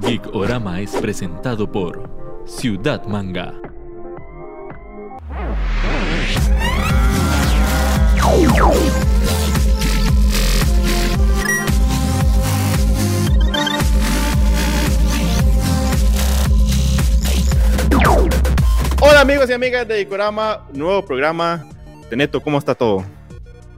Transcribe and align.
Geek 0.00 0.34
Orama 0.34 0.80
es 0.80 0.92
presentado 0.96 1.70
por 1.70 2.08
Ciudad 2.46 3.04
Manga. 3.06 3.54
Hola 19.02 19.20
amigos 19.20 19.50
y 19.50 19.52
amigas 19.52 19.86
de 19.86 20.00
Icorama, 20.00 20.66
nuevo 20.72 21.04
programa. 21.04 21.66
Teneto, 22.08 22.40
¿cómo 22.40 22.58
está 22.58 22.74
todo? 22.74 23.04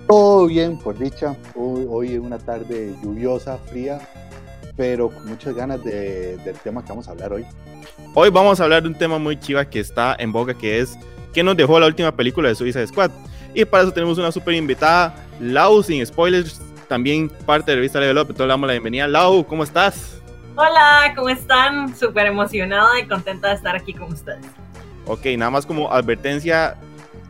Todo 0.06 0.46
bien, 0.46 0.78
por 0.78 0.96
dicha. 0.98 1.36
Hoy, 1.54 1.86
hoy 1.88 2.12
es 2.14 2.20
una 2.20 2.38
tarde 2.38 2.94
lluviosa, 3.02 3.58
fría, 3.58 4.00
pero 4.76 5.10
con 5.10 5.26
muchas 5.26 5.54
ganas 5.54 5.82
de- 5.84 6.36
del 6.38 6.56
tema 6.58 6.82
que 6.82 6.88
vamos 6.88 7.08
a 7.08 7.12
hablar 7.12 7.32
hoy. 7.32 7.44
Hoy 8.14 8.30
vamos 8.30 8.60
a 8.60 8.64
hablar 8.64 8.82
de 8.82 8.88
un 8.88 8.94
tema 8.94 9.18
muy 9.18 9.38
chiva 9.38 9.64
que 9.64 9.80
está 9.80 10.16
en 10.18 10.32
boca, 10.32 10.54
que 10.54 10.80
es 10.80 10.98
¿qué 11.32 11.42
nos 11.42 11.56
dejó 11.56 11.78
la 11.80 11.86
última 11.86 12.12
película 12.14 12.48
de 12.48 12.54
Suicide 12.54 12.86
Squad? 12.86 13.10
Y 13.54 13.64
para 13.64 13.84
eso 13.84 13.92
tenemos 13.92 14.18
una 14.18 14.32
super 14.32 14.54
invitada, 14.54 15.14
Lau, 15.40 15.82
sin 15.82 16.04
spoilers, 16.06 16.60
también 16.88 17.28
parte 17.46 17.70
de 17.70 17.76
la 17.76 17.80
revista 17.80 18.00
Level 18.00 18.16
Up, 18.18 18.22
entonces 18.22 18.46
le 18.46 18.48
damos 18.48 18.66
la 18.66 18.72
bienvenida. 18.74 19.06
Lau, 19.08 19.44
¿cómo 19.46 19.64
estás? 19.64 20.18
Hola, 20.56 21.12
¿cómo 21.16 21.28
están? 21.30 21.94
Súper 21.96 22.26
emocionada 22.26 22.98
y 23.00 23.06
contenta 23.06 23.48
de 23.48 23.54
estar 23.54 23.74
aquí 23.76 23.94
con 23.94 24.12
ustedes. 24.12 24.44
Ok, 25.06 25.24
nada 25.36 25.50
más 25.50 25.66
como 25.66 25.90
advertencia 25.92 26.76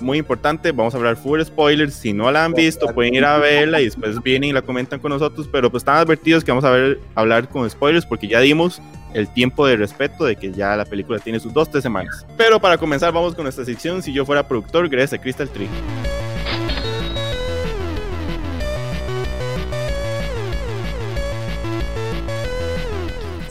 muy 0.03 0.19
importante, 0.19 0.73
vamos 0.73 0.95
a 0.95 0.99
hablar 0.99 1.17
full 1.17 1.41
spoilers, 1.43 1.95
si 1.95 2.13
no 2.13 2.31
la 2.31 2.45
han 2.45 2.53
visto 2.53 2.87
pueden 2.89 3.15
ir 3.15 3.25
a 3.25 3.39
verla 3.39 3.81
y 3.81 3.87
después 3.87 4.23
vienen 4.23 4.51
y 4.51 4.53
la 4.53 4.63
comentan 4.63 5.01
con 5.01 5.11
nosotros, 5.11 5.49
pero 5.51 5.71
pues 5.71 5.83
están 5.83 5.97
advertidos 5.97 6.45
que 6.45 6.51
vamos 6.51 6.65
a 6.65 6.71
ver, 6.71 7.01
hablar 7.15 7.49
con 7.49 7.69
spoilers 7.69 8.05
porque 8.05 8.29
ya 8.29 8.41
dimos 8.41 8.83
el 9.15 9.33
tiempo 9.33 9.67
de 9.67 9.77
respeto 9.77 10.25
de 10.25 10.37
que 10.37 10.53
ya 10.53 10.77
la 10.77 10.85
película 10.85 11.19
tiene 11.19 11.39
sus 11.39 11.53
dos, 11.53 11.71
tres 11.71 11.83
semanas. 11.83 12.27
Pero 12.37 12.61
para 12.61 12.79
comenzar 12.79 13.13
vamos 13.13 13.35
con 13.35 13.45
nuestra 13.45 13.65
sección, 13.65 14.03
si 14.03 14.13
yo 14.13 14.25
fuera 14.25 14.47
productor, 14.47 14.89
gracias 14.89 15.19
a 15.19 15.23
Crystal 15.23 15.49
Tree. 15.49 15.69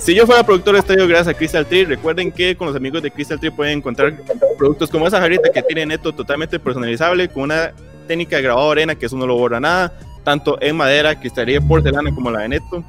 Si 0.02 0.16
yo 0.16 0.25
fuera 0.25 0.44
productor 0.44 0.73
de 0.73 0.80
estadio, 0.80 1.07
gracias 1.07 1.27
a 1.27 1.38
Crystal 1.38 1.63
Tree, 1.63 1.85
recuerden 1.85 2.31
que 2.31 2.57
con 2.57 2.66
los 2.66 2.75
amigos 2.75 3.03
de 3.03 3.11
Crystal 3.11 3.39
Tree 3.39 3.52
pueden 3.52 3.77
encontrar 3.77 4.17
productos 4.57 4.89
como 4.89 5.05
esa 5.05 5.19
jarrita 5.19 5.52
que 5.53 5.61
tiene 5.61 5.85
neto 5.85 6.11
totalmente 6.11 6.59
personalizable 6.59 7.30
con 7.30 7.44
una 7.44 7.71
técnica 8.07 8.38
de 8.38 8.41
grabado 8.41 8.72
arena 8.72 8.95
que 8.95 9.05
eso 9.05 9.16
no 9.16 9.27
lo 9.27 9.35
borra 9.38 9.59
nada, 9.59 9.94
tanto 10.23 10.59
en 10.59 10.75
madera, 10.75 11.19
cristalería, 11.19 11.61
porcelana 11.61 12.16
como 12.16 12.31
la 12.31 12.39
de 12.39 12.49
neto. 12.49 12.83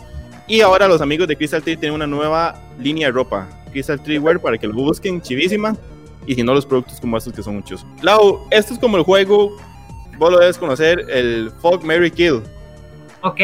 Y 0.46 0.62
ahora 0.62 0.88
los 0.88 1.02
amigos 1.02 1.28
de 1.28 1.36
Crystal 1.36 1.62
Tree 1.62 1.76
tienen 1.76 1.96
una 1.96 2.06
nueva 2.06 2.58
línea 2.80 3.08
de 3.08 3.12
ropa, 3.12 3.46
Crystal 3.72 4.02
Tree 4.02 4.18
Wear, 4.18 4.40
para 4.40 4.56
que 4.56 4.66
lo 4.66 4.72
busquen, 4.72 5.20
chivísima. 5.20 5.76
Y 6.26 6.34
si 6.34 6.42
no, 6.42 6.54
los 6.54 6.64
productos 6.64 6.98
como 6.98 7.18
estos 7.18 7.34
que 7.34 7.42
son 7.42 7.56
muchos. 7.56 7.84
Lau, 8.00 8.48
esto 8.50 8.72
es 8.72 8.80
como 8.80 8.96
el 8.96 9.02
juego, 9.02 9.54
vos 10.16 10.32
lo 10.32 10.38
debes 10.38 10.56
conocer, 10.56 11.04
el 11.10 11.52
Fog 11.60 11.84
Mary 11.84 12.10
Kill. 12.10 12.40
¿Ok? 13.20 13.40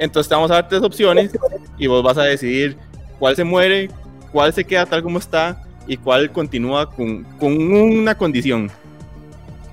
Entonces 0.00 0.28
te 0.30 0.34
vamos 0.34 0.50
a 0.50 0.54
dar 0.54 0.68
tres 0.68 0.82
opciones 0.82 1.30
y 1.76 1.86
vos 1.86 2.02
vas 2.02 2.16
a 2.16 2.22
decidir 2.22 2.76
cuál 3.18 3.36
se 3.36 3.44
muere, 3.44 3.90
cuál 4.32 4.50
se 4.52 4.64
queda 4.64 4.86
tal 4.86 5.02
como 5.02 5.18
está 5.18 5.62
y 5.86 5.98
cuál 5.98 6.32
continúa 6.32 6.90
con, 6.90 7.22
con 7.38 7.52
una 7.72 8.14
condición. 8.16 8.70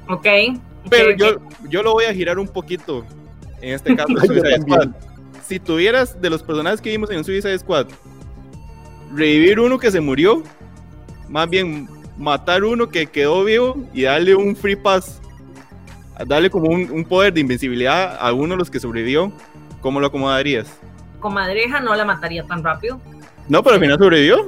¿Ok? 0.09 0.27
Pero 0.89 1.11
Ok, 1.11 1.17
yo, 1.17 1.29
ok. 1.29 1.41
yo 1.69 1.81
lo 1.81 1.93
voy 1.93 2.05
a 2.05 2.13
girar 2.13 2.39
un 2.39 2.47
poquito. 2.49 3.05
En 3.61 3.73
este 3.73 3.95
caso, 3.95 4.09
Suicide 4.19 4.61
Squad. 4.61 4.89
Si 5.45 5.59
tuvieras 5.61 6.19
de 6.21 6.29
los 6.29 6.43
personajes 6.43 6.81
que 6.81 6.89
vimos 6.89 7.09
en 7.09 7.23
Suicide 7.23 7.57
Squad, 7.57 7.87
revivir 9.15 9.61
uno 9.61 9.79
que 9.79 9.89
se 9.91 10.01
murió, 10.01 10.43
más 11.29 11.49
bien 11.49 11.87
matar 12.17 12.65
uno 12.65 12.89
que 12.89 13.07
quedó 13.07 13.45
vivo 13.45 13.77
y 13.93 14.01
darle 14.01 14.35
un 14.35 14.57
free 14.57 14.75
pass, 14.75 15.21
darle 16.25 16.49
como 16.49 16.69
un, 16.69 16.91
un 16.91 17.05
poder 17.05 17.31
de 17.33 17.39
invencibilidad 17.39 18.17
a 18.19 18.33
uno 18.33 18.55
de 18.55 18.57
los 18.57 18.69
que 18.69 18.81
sobrevivió, 18.81 19.31
¿cómo 19.81 19.99
lo 19.99 20.07
acomodarías? 20.07 20.67
Comadreja 21.19 21.79
no 21.79 21.95
la 21.95 22.05
mataría 22.05 22.43
tan 22.43 22.63
rápido. 22.63 23.01
No, 23.47 23.63
pero 23.63 23.75
al 23.75 23.81
final 23.81 23.97
sobrevivió. 23.97 24.47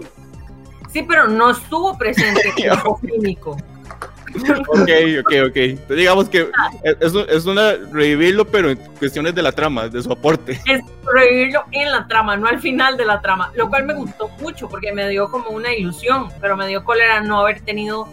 Sí, 0.91 1.03
pero 1.07 1.27
no 1.27 1.51
estuvo 1.51 1.97
presente 1.97 2.53
como 2.83 2.99
clínico. 2.99 3.57
Ok, 4.67 4.89
ok, 5.19 5.33
ok. 5.47 5.55
Entonces, 5.55 5.97
digamos 5.97 6.29
que 6.29 6.49
es, 6.83 7.13
es 7.15 7.45
una 7.45 7.73
revivirlo, 7.91 8.45
pero 8.45 8.69
en 8.69 8.77
cuestiones 8.99 9.33
de 9.33 9.41
la 9.41 9.51
trama, 9.51 9.87
de 9.87 10.01
su 10.01 10.11
aporte. 10.11 10.61
Es 10.67 10.81
revivirlo 11.11 11.63
en 11.71 11.91
la 11.91 12.07
trama, 12.07 12.37
no 12.37 12.47
al 12.47 12.59
final 12.59 12.97
de 12.97 13.05
la 13.05 13.21
trama. 13.21 13.51
Lo 13.55 13.69
cual 13.69 13.85
me 13.85 13.93
gustó 13.93 14.29
mucho 14.39 14.69
porque 14.69 14.91
me 14.93 15.09
dio 15.09 15.29
como 15.31 15.49
una 15.49 15.73
ilusión, 15.73 16.29
pero 16.41 16.55
me 16.55 16.67
dio 16.67 16.83
cólera 16.83 17.21
no 17.21 17.39
haber 17.39 17.61
tenido, 17.61 18.07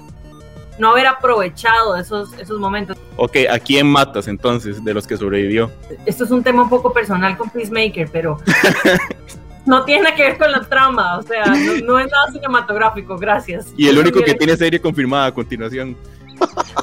no 0.79 0.91
haber 0.91 1.07
aprovechado 1.07 1.97
esos, 1.97 2.33
esos 2.39 2.59
momentos. 2.59 2.97
Ok, 3.17 3.37
¿a 3.51 3.59
quién 3.59 3.87
matas 3.87 4.29
entonces 4.29 4.85
de 4.85 4.95
los 4.95 5.07
que 5.07 5.17
sobrevivió? 5.17 5.71
Esto 6.05 6.25
es 6.25 6.31
un 6.31 6.43
tema 6.43 6.63
un 6.63 6.69
poco 6.69 6.93
personal 6.93 7.37
con 7.37 7.51
Peacemaker, 7.51 8.09
pero 8.13 8.39
no 9.67 9.85
tiene 9.85 10.05
nada 10.05 10.17
que 10.17 10.23
ver 10.23 10.39
con 10.39 10.53
la 10.53 10.61
trama. 10.61 11.19
O 11.19 11.23
sea, 11.23 11.45
no, 11.47 11.75
no 11.85 11.99
es 11.99 12.11
nada 12.11 12.33
cinematográfico, 12.33 13.17
gracias. 13.17 13.73
Y 13.77 13.89
el 13.89 13.99
único 13.99 14.21
que 14.23 14.35
tiene 14.35 14.57
serie 14.57 14.81
confirmada 14.81 15.27
a 15.27 15.35
continuación. 15.35 15.97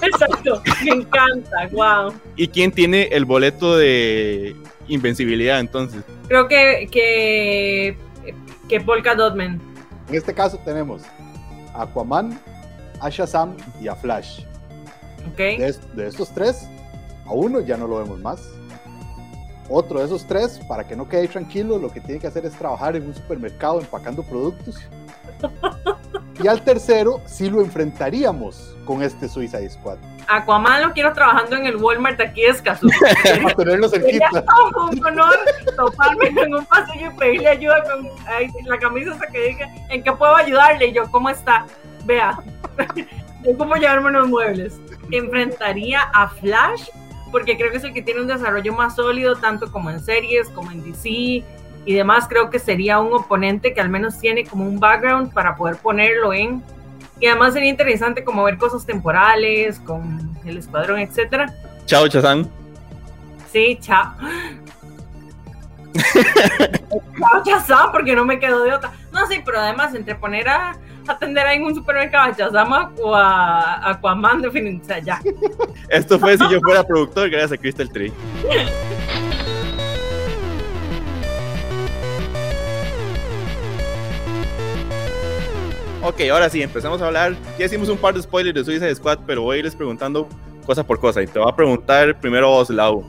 Exacto, 0.02 0.62
me 0.84 0.92
encanta, 0.92 1.68
wow. 1.72 2.14
¿Y 2.36 2.48
quién 2.48 2.72
tiene 2.72 3.04
el 3.12 3.26
boleto 3.26 3.78
de 3.78 4.56
invencibilidad 4.88 5.60
entonces? 5.60 6.04
Creo 6.28 6.48
que, 6.48 6.88
que, 6.92 7.98
que 8.68 8.82
Polka 8.82 9.16
Dotman. 9.16 9.62
En 10.10 10.16
este 10.16 10.34
caso 10.34 10.60
tenemos 10.66 11.04
a 11.74 11.84
Aquaman, 11.84 12.40
a 13.04 13.10
Shazam 13.10 13.56
y 13.82 13.88
a 13.88 13.96
Flash. 13.96 14.42
¿ok? 15.32 15.38
De, 15.38 15.76
de 15.94 16.08
estos 16.08 16.34
tres, 16.34 16.68
a 17.26 17.34
uno 17.34 17.60
ya 17.60 17.78
no 17.78 17.88
lo 17.88 17.98
vemos 17.98 18.20
más. 18.20 18.42
Otro 19.70 20.00
de 20.00 20.06
esos 20.06 20.26
tres, 20.26 20.60
para 20.68 20.86
que 20.86 20.96
no 20.96 21.08
quede 21.08 21.28
tranquilo, 21.28 21.78
lo 21.78 21.92
que 21.92 22.02
tiene 22.02 22.20
que 22.20 22.28
hacer 22.28 22.46
es 22.46 22.54
trabajar 22.54 22.96
en 22.96 23.08
un 23.08 23.16
supermercado 23.16 23.80
empacando 23.80 24.24
productos. 24.24 24.78
Y 26.42 26.48
al 26.48 26.64
tercero, 26.64 27.22
sí 27.26 27.50
lo 27.50 27.62
enfrentaríamos 27.62 28.76
con 28.86 29.04
este 29.04 29.30
Suicide 29.30 29.70
Squad. 29.70 29.98
Aquaman 30.28 30.82
lo 30.82 30.92
quiero 30.92 31.14
trabajando 31.14 31.56
en 31.58 31.68
el 31.68 31.76
Walmart 31.76 32.20
aquí 32.20 32.42
de 32.42 32.48
Escazú. 32.48 32.90
Para 33.44 33.56
tenerlo 33.56 33.88
cerquita. 33.88 34.44
todo 34.44 34.88
un 34.90 35.06
honor 35.06 35.36
toparme 35.78 36.30
en 36.30 36.56
un 36.56 36.66
pasillo 36.66 37.12
y 37.12 37.18
pedirle 37.18 37.50
ayuda 37.50 37.84
con 37.84 38.10
ay, 38.26 38.50
la 38.66 38.80
camisa 38.80 39.12
esa 39.12 39.28
que 39.28 39.48
diga 39.50 39.70
en 39.90 40.04
qué 40.04 40.12
puedo 40.12 40.36
ayudarle. 40.36 40.88
Y 40.88 40.94
yo, 40.94 41.10
¿cómo 41.12 41.30
está? 41.30 41.66
Vea, 42.06 42.38
yo 43.44 43.58
cómo 43.58 43.76
llevarme 43.76 44.10
unos 44.10 44.28
muebles. 44.28 44.80
Enfrentaría 45.12 46.02
a 46.02 46.30
Flash 46.30 46.88
porque 47.34 47.58
creo 47.58 47.72
que 47.72 47.78
es 47.78 47.84
el 47.84 47.94
que 47.94 48.04
tiene 48.04 48.22
un 48.22 48.28
desarrollo 48.28 48.74
más 48.74 48.96
sólido, 48.96 49.36
tanto 49.36 49.72
como 49.72 49.90
en 49.90 50.00
series, 50.00 50.50
como 50.50 50.72
en 50.72 50.84
DC 50.84 51.10
y 51.10 51.94
demás. 51.94 52.28
Creo 52.30 52.52
que 52.52 52.60
sería 52.60 53.00
un 53.00 53.12
oponente 53.12 53.74
que 53.74 53.82
al 53.82 53.90
menos 53.90 54.20
tiene 54.20 54.46
como 54.46 54.66
un 54.66 54.80
background 54.80 55.34
para 55.34 55.56
poder 55.56 55.78
ponerlo 55.78 56.32
en. 56.32 56.64
Y 57.20 57.26
además 57.26 57.54
sería 57.54 57.70
interesante 57.70 58.24
como 58.24 58.44
ver 58.44 58.58
cosas 58.58 58.86
temporales 58.86 59.80
con 59.80 60.38
el 60.46 60.58
escuadrón, 60.60 61.00
etcétera. 61.00 61.52
Chao, 61.86 62.08
Chazán. 62.08 62.48
Sí, 63.52 63.80
chao. 63.82 64.14
chao, 67.20 67.44
Shazam, 67.44 67.92
porque 67.92 68.16
no 68.16 68.26
me 68.26 68.40
quedo 68.40 68.64
de 68.64 68.74
otra. 68.74 68.92
No, 69.12 69.26
sí, 69.28 69.42
pero 69.44 69.60
además, 69.60 69.96
entre 69.96 70.16
poner 70.16 70.50
a 70.50 70.76
atender 71.08 71.46
ahí 71.46 71.58
en 71.58 71.66
un 71.66 71.76
supermercado 71.76 72.32
a 72.32 72.38
Shazam 72.38 72.94
o 73.02 73.16
a 73.16 73.90
Aquaman, 73.92 74.42
definitivamente, 74.42 75.02
o 75.02 75.06
sea. 75.06 75.22
Esto 75.90 76.20
fue 76.20 76.38
si 76.38 76.50
yo 76.50 76.60
fuera 76.62 76.84
productor, 76.84 77.30
gracias 77.30 77.54
a 77.54 77.58
Crystal 77.58 77.90
Tree. 77.90 78.12
Ok, 86.06 86.20
ahora 86.32 86.50
sí, 86.50 86.62
empezamos 86.62 87.02
a 87.02 87.08
hablar. 87.08 87.34
Ya 87.58 87.66
hicimos 87.66 87.88
un 87.88 87.98
par 87.98 88.14
de 88.14 88.22
spoilers 88.22 88.54
de 88.54 88.66
Suicide 88.66 88.94
Squad, 88.94 89.20
pero 89.26 89.44
voy 89.44 89.56
a 89.56 89.60
irles 89.60 89.74
preguntando 89.74 90.28
cosa 90.66 90.86
por 90.86 91.00
cosa. 91.00 91.24
Y 91.24 91.28
te 91.28 91.40
voy 91.40 91.50
a 91.50 91.56
preguntar 91.56 92.20
primero 92.20 92.48
a 92.48 92.50
vos, 92.50 92.70
Lau. 92.70 93.06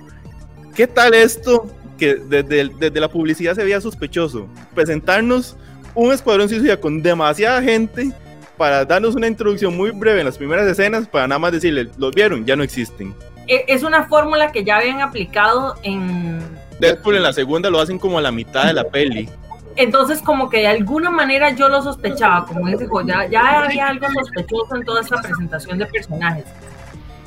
¿Qué 0.77 0.87
tal 0.87 1.13
esto 1.13 1.67
que 1.99 2.15
desde, 2.15 2.69
desde 2.69 3.01
la 3.01 3.09
publicidad 3.09 3.57
se 3.57 3.65
veía 3.65 3.81
sospechoso? 3.81 4.47
Presentarnos 4.77 5.57
un 5.95 6.13
escuadrón 6.13 6.49
suicida 6.49 6.77
con 6.79 7.03
demasiada 7.03 7.63
gente 7.63 8.13
para 8.57 8.85
darnos 8.85 9.15
una 9.15 9.27
introducción 9.27 9.77
muy 9.77 9.91
breve 9.91 10.21
en 10.21 10.27
las 10.27 10.39
primeras 10.39 10.67
escenas, 10.67 11.09
para 11.09 11.27
nada 11.27 11.39
más 11.39 11.53
decirle, 11.53 11.91
¿los 11.97 12.13
vieron? 12.15 12.45
Ya 12.45 12.55
no 12.57 12.63
existen. 12.63 13.15
E- 13.47 13.65
Es 13.69 13.83
una 13.83 14.05
fórmula 14.05 14.53
que 14.53 14.65
ya 14.65 14.77
habían 14.79 15.01
aplicado 15.01 15.75
en... 15.83 16.41
Deadpool 16.79 17.17
en 17.17 17.23
la 17.23 17.33
segunda 17.33 17.71
lo 17.71 17.81
hacen 17.81 17.99
como 17.99 18.19
a 18.19 18.23
la 18.23 18.33
mitad 18.33 18.67
de 18.67 18.73
la 18.73 18.85
peli. 18.85 19.29
Entonces, 19.77 20.21
como 20.23 20.49
que 20.49 20.59
de 20.59 20.67
alguna 20.69 21.11
manera 21.11 21.51
yo 21.51 21.69
lo 21.69 21.83
sospechaba, 21.83 22.47
como 22.47 22.67
Jo, 22.67 23.01
ya, 23.07 23.27
ya 23.27 23.63
había 23.63 23.89
algo 23.89 24.07
sospechoso 24.13 24.77
en 24.77 24.85
toda 24.85 25.01
esta 25.01 25.21
presentación 25.21 25.79
de 25.79 25.87
personajes. 25.87 26.45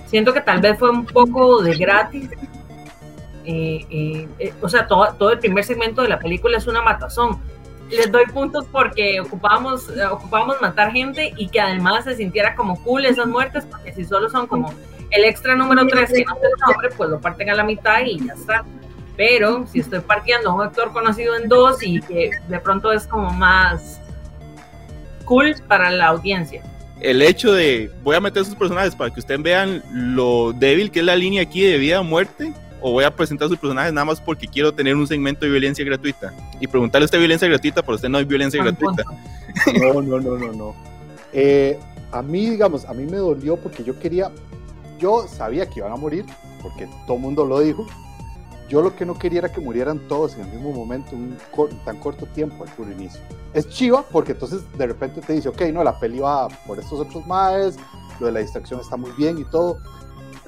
Siento 0.06 0.34
que 0.34 0.40
tal 0.40 0.62
vez 0.62 0.80
fue 0.80 0.90
un 0.90 1.06
poco 1.06 1.62
de 1.62 1.76
gratis. 1.76 2.30
Eh, 3.44 3.86
eh, 3.90 4.28
eh, 4.40 4.54
o 4.62 4.70
sea, 4.70 4.88
todo, 4.88 5.14
todo 5.18 5.32
el 5.32 5.40
primer 5.40 5.64
segmento 5.66 6.02
de 6.02 6.08
la 6.10 6.20
película 6.20 6.58
es 6.58 6.68
una 6.68 6.82
matazón. 6.82 7.40
Les 7.90 8.12
doy 8.12 8.26
puntos 8.26 8.66
porque 8.72 9.20
ocupábamos, 9.22 9.90
eh, 9.90 10.06
ocupábamos 10.06 10.62
matar 10.62 10.92
gente 10.92 11.34
y 11.38 11.48
que 11.48 11.60
además 11.60 12.04
se 12.04 12.16
sintiera 12.16 12.56
como 12.56 12.82
cool 12.84 13.06
esas 13.06 13.28
muertes, 13.28 13.66
porque 13.66 13.94
si 13.94 14.04
solo 14.06 14.30
son 14.30 14.48
como 14.48 14.74
el 15.12 15.24
extra 15.24 15.56
número 15.56 15.88
3 15.88 16.12
que 16.12 16.26
no 16.26 16.36
sé 16.36 16.42
el 16.42 16.60
nombre, 16.68 16.90
pues 16.96 17.10
lo 17.10 17.22
parten 17.22 17.50
a 17.50 17.56
la 17.56 17.64
mitad 17.64 18.02
y 18.06 18.26
ya 18.26 18.34
está. 18.34 18.66
Pero 19.16 19.66
si 19.68 19.80
estoy 19.80 20.02
partiendo 20.02 20.50
a 20.50 20.54
un 20.54 20.62
actor 20.62 20.92
conocido 20.92 21.36
en 21.36 21.50
dos 21.50 21.82
y 21.82 22.02
que 22.02 22.32
de 22.48 22.60
pronto 22.60 22.92
es 22.92 23.08
como 23.08 23.32
más 23.32 24.00
cool 25.26 25.56
para 25.68 25.90
la 25.90 26.08
audiencia. 26.08 26.62
El 27.00 27.22
hecho 27.22 27.54
de 27.54 27.92
voy 28.04 28.16
a 28.16 28.20
meter 28.20 28.44
sus 28.44 28.56
personajes 28.56 28.96
para 28.96 29.12
que 29.12 29.20
ustedes 29.20 29.42
vean 29.42 29.84
lo 29.92 30.52
débil 30.54 30.92
que 30.92 31.00
es 31.00 31.06
la 31.06 31.16
línea 31.16 31.44
aquí 31.44 31.62
de 31.62 31.78
vida 31.78 32.00
o 32.00 32.04
muerte, 32.04 32.54
o 32.82 32.92
voy 32.92 33.04
a 33.04 33.16
presentar 33.16 33.48
sus 33.48 33.58
personajes 33.58 33.92
nada 33.94 34.06
más 34.06 34.22
porque 34.22 34.48
quiero 34.48 34.74
tener 34.74 34.96
un 34.96 35.08
segmento 35.08 35.46
de 35.46 35.52
violencia 35.52 35.84
gratuita 35.84 36.34
y 36.60 36.68
preguntarle 36.68 37.04
a 37.04 37.08
usted 37.08 37.20
violencia 37.20 37.48
gratuita, 37.48 37.82
pero 37.82 37.96
usted 37.96 38.10
no 38.10 38.18
hay 38.18 38.26
violencia 38.26 38.62
gratuita. 38.62 39.04
No, 39.80 40.02
no, 40.02 40.20
no, 40.20 40.38
no, 40.38 40.54
no. 40.54 40.76
Eh, 41.34 41.80
a 42.12 42.22
mí, 42.22 42.50
digamos, 42.50 42.86
a 42.86 42.94
mí 42.94 43.06
me 43.06 43.18
dolió 43.18 43.58
porque 43.58 43.84
yo 43.84 43.98
quería, 44.00 44.32
yo 45.00 45.28
sabía 45.28 45.68
que 45.70 45.80
iban 45.80 45.92
a 45.92 45.96
morir, 45.96 46.26
porque 46.62 46.88
todo 47.06 47.18
el 47.18 47.24
mundo 47.24 47.46
lo 47.46 47.60
dijo. 47.60 47.86
Yo 48.70 48.82
lo 48.82 48.94
que 48.98 49.06
no 49.06 49.18
quería 49.18 49.40
era 49.40 49.50
que 49.50 49.62
murieran 49.62 49.98
todos 50.10 50.36
en 50.36 50.42
el 50.42 50.48
mismo 50.50 50.74
momento, 50.74 51.12
en 51.16 51.22
un 51.22 51.38
cor- 51.56 51.70
tan 51.86 51.98
corto 52.00 52.26
tiempo 52.26 52.66
al 52.66 52.70
puro 52.72 52.92
inicio. 52.92 53.22
Es 53.54 53.70
chiva 53.70 54.04
porque 54.12 54.34
entonces 54.34 54.62
de 54.78 54.88
repente 54.88 55.22
te 55.22 55.34
dice, 55.34 55.48
ok, 55.48 55.62
no, 55.74 55.86
la 55.86 55.98
peli 55.98 56.20
va 56.20 56.50
por 56.68 56.78
estos 56.78 57.00
otros 57.00 57.26
maes, 57.26 57.78
lo 58.20 58.26
de 58.26 58.34
la 58.34 58.40
distracción 58.42 58.82
está 58.82 58.98
muy 58.98 59.12
bien 59.12 59.38
y 59.38 59.46
todo, 59.46 59.78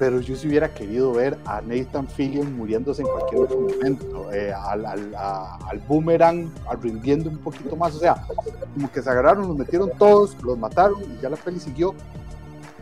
pero 0.00 0.18
yo 0.20 0.34
sí 0.34 0.48
hubiera 0.48 0.72
querido 0.72 1.12
ver 1.12 1.38
a 1.44 1.60
Nathan 1.60 2.08
Fillion 2.08 2.56
muriéndose 2.56 3.02
en 3.02 3.08
cualquier 3.08 3.42
otro 3.42 3.60
momento, 3.60 4.32
eh, 4.32 4.50
al, 4.50 4.86
al, 4.86 5.14
a- 5.14 5.56
al 5.68 5.78
boomerang 5.80 6.50
a- 6.68 6.74
rindiendo 6.74 7.28
un 7.28 7.36
poquito 7.36 7.76
más, 7.76 7.94
o 7.94 7.98
sea, 7.98 8.26
como 8.74 8.90
que 8.90 9.02
se 9.02 9.10
agarraron, 9.10 9.46
los 9.46 9.58
metieron 9.58 9.90
todos, 9.98 10.42
los 10.42 10.56
mataron 10.58 11.00
y 11.02 11.20
ya 11.22 11.28
la 11.28 11.36
peli 11.36 11.60
siguió. 11.60 11.94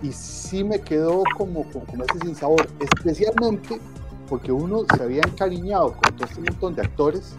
Y 0.01 0.13
sí 0.13 0.63
me 0.63 0.81
quedó 0.81 1.25
como, 1.37 1.65
como, 1.73 1.85
como 1.87 2.05
ese 2.05 2.21
sinsabor, 2.25 2.69
especialmente 2.79 3.81
porque 4.29 4.53
uno 4.53 4.85
se 4.97 5.03
había 5.03 5.23
encariñado 5.23 5.95
con 5.95 6.15
todo 6.15 6.25
este 6.29 6.41
montón 6.41 6.75
de 6.77 6.83
actores 6.83 7.35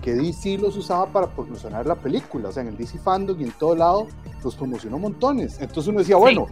que 0.00 0.14
DC 0.14 0.58
los 0.58 0.76
usaba 0.76 1.06
para 1.06 1.26
promocionar 1.26 1.86
la 1.86 1.96
película, 1.96 2.50
o 2.50 2.52
sea, 2.52 2.62
en 2.62 2.68
el 2.68 2.76
DC 2.76 2.98
Fandom 2.98 3.40
y 3.40 3.44
en 3.44 3.52
todo 3.52 3.74
lado 3.74 4.06
los 4.44 4.54
promocionó 4.54 4.98
montones. 4.98 5.56
Entonces 5.60 5.88
uno 5.88 6.00
decía, 6.00 6.16
bueno, 6.16 6.46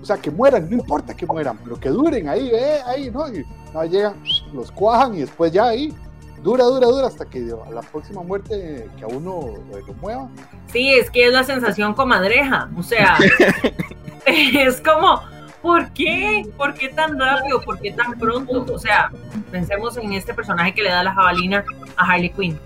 o 0.00 0.04
sea, 0.04 0.16
que 0.16 0.30
mueran, 0.30 0.68
no 0.68 0.76
importa 0.76 1.14
que 1.14 1.26
mueran, 1.26 1.58
pero 1.62 1.78
que 1.78 1.88
duren 1.90 2.28
ahí, 2.28 2.50
eh, 2.52 2.78
ahí, 2.86 3.10
¿no? 3.10 3.28
Y 3.28 3.44
no, 3.72 3.84
llegan, 3.84 4.14
los 4.52 4.70
cuajan 4.72 5.14
y 5.14 5.20
después 5.20 5.52
ya 5.52 5.66
ahí, 5.68 5.94
dura, 6.42 6.64
dura, 6.64 6.86
dura, 6.86 7.06
hasta 7.06 7.24
que 7.24 7.52
a 7.66 7.70
la 7.70 7.82
próxima 7.82 8.22
muerte 8.22 8.88
que 8.96 9.04
a 9.04 9.08
uno 9.08 9.54
lo 9.86 9.94
mueva. 9.94 10.28
Sí, 10.72 10.90
es 10.90 11.10
que 11.10 11.26
es 11.26 11.32
la 11.32 11.44
sensación 11.44 11.94
comadreja. 11.94 12.70
O 12.76 12.82
sea, 12.82 13.18
es 14.26 14.80
como, 14.80 15.22
¿por 15.60 15.92
qué? 15.92 16.48
¿Por 16.56 16.74
qué 16.74 16.88
tan 16.88 17.18
rápido? 17.18 17.60
¿Por 17.60 17.78
qué 17.78 17.92
tan 17.92 18.18
pronto? 18.18 18.64
O 18.72 18.78
sea, 18.78 19.10
pensemos 19.50 19.96
en 19.96 20.12
este 20.12 20.32
personaje 20.32 20.74
que 20.74 20.82
le 20.82 20.90
da 20.90 21.02
la 21.02 21.12
jabalina 21.12 21.64
a 21.96 22.04
Harley 22.04 22.30
Quinn. 22.30 22.58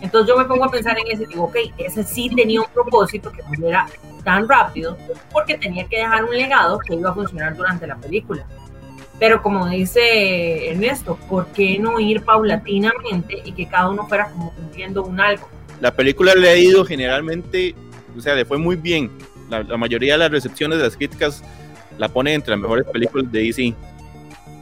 Entonces 0.00 0.28
yo 0.28 0.38
me 0.38 0.44
pongo 0.44 0.64
a 0.64 0.70
pensar 0.70 0.96
en 0.98 1.06
ese 1.10 1.26
digo, 1.26 1.44
ok, 1.44 1.56
ese 1.78 2.02
sí 2.04 2.30
tenía 2.34 2.60
un 2.60 2.68
propósito 2.72 3.30
que 3.30 3.42
muriera 3.42 3.86
tan 4.24 4.48
rápido 4.48 4.96
porque 5.32 5.58
tenía 5.58 5.86
que 5.86 5.98
dejar 5.98 6.24
un 6.24 6.36
legado 6.36 6.78
que 6.78 6.94
iba 6.94 7.10
a 7.10 7.14
funcionar 7.14 7.56
durante 7.56 7.86
la 7.86 7.96
película. 7.96 8.46
Pero 9.18 9.42
como 9.42 9.68
dice 9.68 10.70
Ernesto, 10.70 11.18
¿por 11.28 11.46
qué 11.48 11.78
no 11.78 12.00
ir 12.00 12.22
paulatinamente 12.24 13.42
y 13.44 13.52
que 13.52 13.66
cada 13.66 13.90
uno 13.90 14.06
fuera 14.06 14.30
como 14.30 14.52
cumpliendo 14.54 15.04
un 15.04 15.20
algo? 15.20 15.46
La 15.80 15.94
película 15.94 16.34
le 16.34 16.48
ha 16.48 16.56
ido 16.56 16.84
generalmente, 16.84 17.74
o 18.16 18.20
sea, 18.20 18.34
le 18.34 18.46
fue 18.46 18.56
muy 18.56 18.76
bien. 18.76 19.10
La, 19.50 19.62
la 19.62 19.76
mayoría 19.76 20.14
de 20.14 20.20
las 20.20 20.30
recepciones 20.30 20.78
de 20.78 20.84
las 20.84 20.96
críticas 20.96 21.42
la 21.98 22.08
ponen 22.08 22.34
entre 22.34 22.52
las 22.52 22.60
mejores 22.60 22.86
películas 22.86 23.30
de 23.30 23.40
DC. 23.40 23.74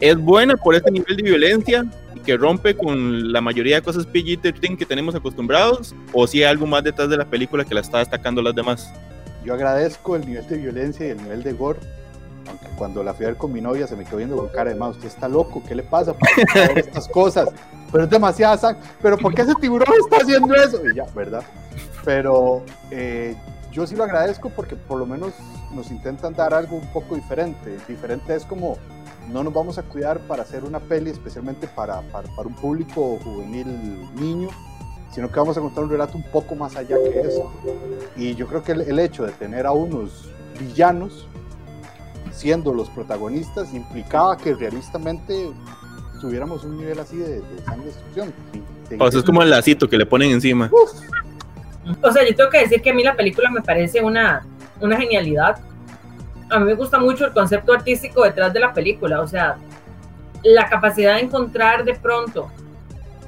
Es 0.00 0.16
buena 0.16 0.56
por 0.56 0.74
este 0.74 0.90
nivel 0.90 1.16
de 1.16 1.22
violencia 1.22 1.84
y 2.14 2.20
que 2.20 2.36
rompe 2.36 2.76
con 2.76 3.32
la 3.32 3.40
mayoría 3.40 3.76
de 3.76 3.82
cosas 3.82 4.06
PG-13 4.08 4.76
que 4.76 4.86
tenemos 4.86 5.14
acostumbrados, 5.14 5.94
o 6.12 6.26
si 6.26 6.42
hay 6.42 6.50
algo 6.50 6.66
más 6.66 6.84
detrás 6.84 7.08
de 7.08 7.16
la 7.16 7.24
película 7.24 7.64
que 7.64 7.74
la 7.74 7.80
está 7.80 7.98
destacando 7.98 8.42
las 8.42 8.54
demás. 8.54 8.92
Yo 9.44 9.54
agradezco 9.54 10.16
el 10.16 10.26
nivel 10.26 10.46
de 10.46 10.56
violencia 10.58 11.06
y 11.06 11.10
el 11.10 11.18
nivel 11.18 11.42
de 11.42 11.52
gore. 11.52 11.78
Aunque 12.48 12.66
cuando 12.76 13.02
la 13.02 13.12
fui 13.12 13.26
a 13.26 13.28
ver 13.28 13.36
con 13.36 13.52
mi 13.52 13.60
novia 13.60 13.86
se 13.86 13.94
me 13.94 14.04
quedó 14.04 14.16
viendo 14.16 14.36
con 14.36 14.48
cara 14.48 14.70
de 14.70 14.76
más, 14.76 14.96
usted 14.96 15.08
está 15.08 15.28
loco, 15.28 15.62
¿qué 15.66 15.74
le 15.74 15.82
pasa? 15.82 16.14
¿Por 16.14 16.28
qué 16.34 16.40
está 16.42 16.62
haciendo 16.62 16.80
estas 16.80 17.08
cosas, 17.08 17.48
pero 17.92 18.04
es 18.04 18.10
demasiada 18.10 18.56
sangre. 18.56 18.82
Pero 19.02 19.18
¿por 19.18 19.34
qué 19.34 19.42
ese 19.42 19.54
tiburón 19.54 19.88
está 20.02 20.22
haciendo 20.22 20.54
eso? 20.54 20.80
Y 20.90 20.94
ya, 20.94 21.04
¿verdad? 21.14 21.42
Pero 22.04 22.62
eh, 22.90 23.36
yo 23.70 23.86
sí 23.86 23.96
lo 23.96 24.04
agradezco 24.04 24.50
porque 24.50 24.76
por 24.76 24.98
lo 24.98 25.06
menos 25.06 25.34
nos 25.72 25.90
intentan 25.90 26.34
dar 26.34 26.54
algo 26.54 26.76
un 26.76 26.86
poco 26.88 27.14
diferente. 27.14 27.76
Diferente 27.86 28.34
es 28.34 28.44
como 28.44 28.78
no 29.28 29.42
nos 29.42 29.52
vamos 29.52 29.78
a 29.78 29.82
cuidar 29.82 30.20
para 30.20 30.42
hacer 30.42 30.64
una 30.64 30.80
peli 30.80 31.10
especialmente 31.10 31.66
para, 31.68 32.00
para, 32.02 32.28
para 32.34 32.48
un 32.48 32.54
público 32.54 33.18
juvenil 33.22 33.66
niño, 34.14 34.48
sino 35.12 35.30
que 35.30 35.38
vamos 35.38 35.56
a 35.56 35.60
contar 35.60 35.84
un 35.84 35.90
relato 35.90 36.16
un 36.16 36.24
poco 36.24 36.54
más 36.54 36.76
allá 36.76 36.96
que 36.96 37.20
eso. 37.20 37.52
Y 38.16 38.34
yo 38.34 38.46
creo 38.46 38.62
que 38.62 38.72
el, 38.72 38.82
el 38.82 38.98
hecho 38.98 39.24
de 39.24 39.32
tener 39.32 39.66
a 39.66 39.72
unos 39.72 40.30
villanos 40.58 41.26
siendo 42.32 42.72
los 42.72 42.88
protagonistas 42.90 43.72
implicaba 43.74 44.36
que 44.36 44.54
realistamente 44.54 45.50
tuviéramos 46.20 46.64
un 46.64 46.78
nivel 46.78 46.98
así 46.98 47.16
de, 47.16 47.40
de 47.40 47.62
sangre 47.64 47.84
y 47.84 47.86
destrucción. 47.86 48.32
O 48.98 49.10
sea, 49.10 49.20
es 49.20 49.26
como 49.26 49.42
el 49.42 49.50
lacito 49.50 49.88
que 49.88 49.96
le 49.96 50.06
ponen 50.06 50.30
encima. 50.30 50.70
Uf, 50.72 50.92
O 52.02 52.12
sea, 52.12 52.26
yo 52.28 52.34
tengo 52.34 52.50
que 52.50 52.60
decir 52.60 52.80
que 52.82 52.90
a 52.90 52.94
mí 52.94 53.02
la 53.02 53.16
película 53.16 53.50
me 53.50 53.60
parece 53.60 54.02
una, 54.02 54.46
una 54.80 54.96
genialidad. 54.96 55.60
A 56.50 56.58
mí 56.58 56.64
me 56.64 56.74
gusta 56.74 56.98
mucho 56.98 57.26
el 57.26 57.32
concepto 57.32 57.72
artístico 57.72 58.24
detrás 58.24 58.52
de 58.52 58.60
la 58.60 58.72
película, 58.72 59.20
o 59.20 59.26
sea, 59.26 59.58
la 60.42 60.68
capacidad 60.68 61.14
de 61.14 61.20
encontrar 61.20 61.84
de 61.84 61.94
pronto 61.94 62.50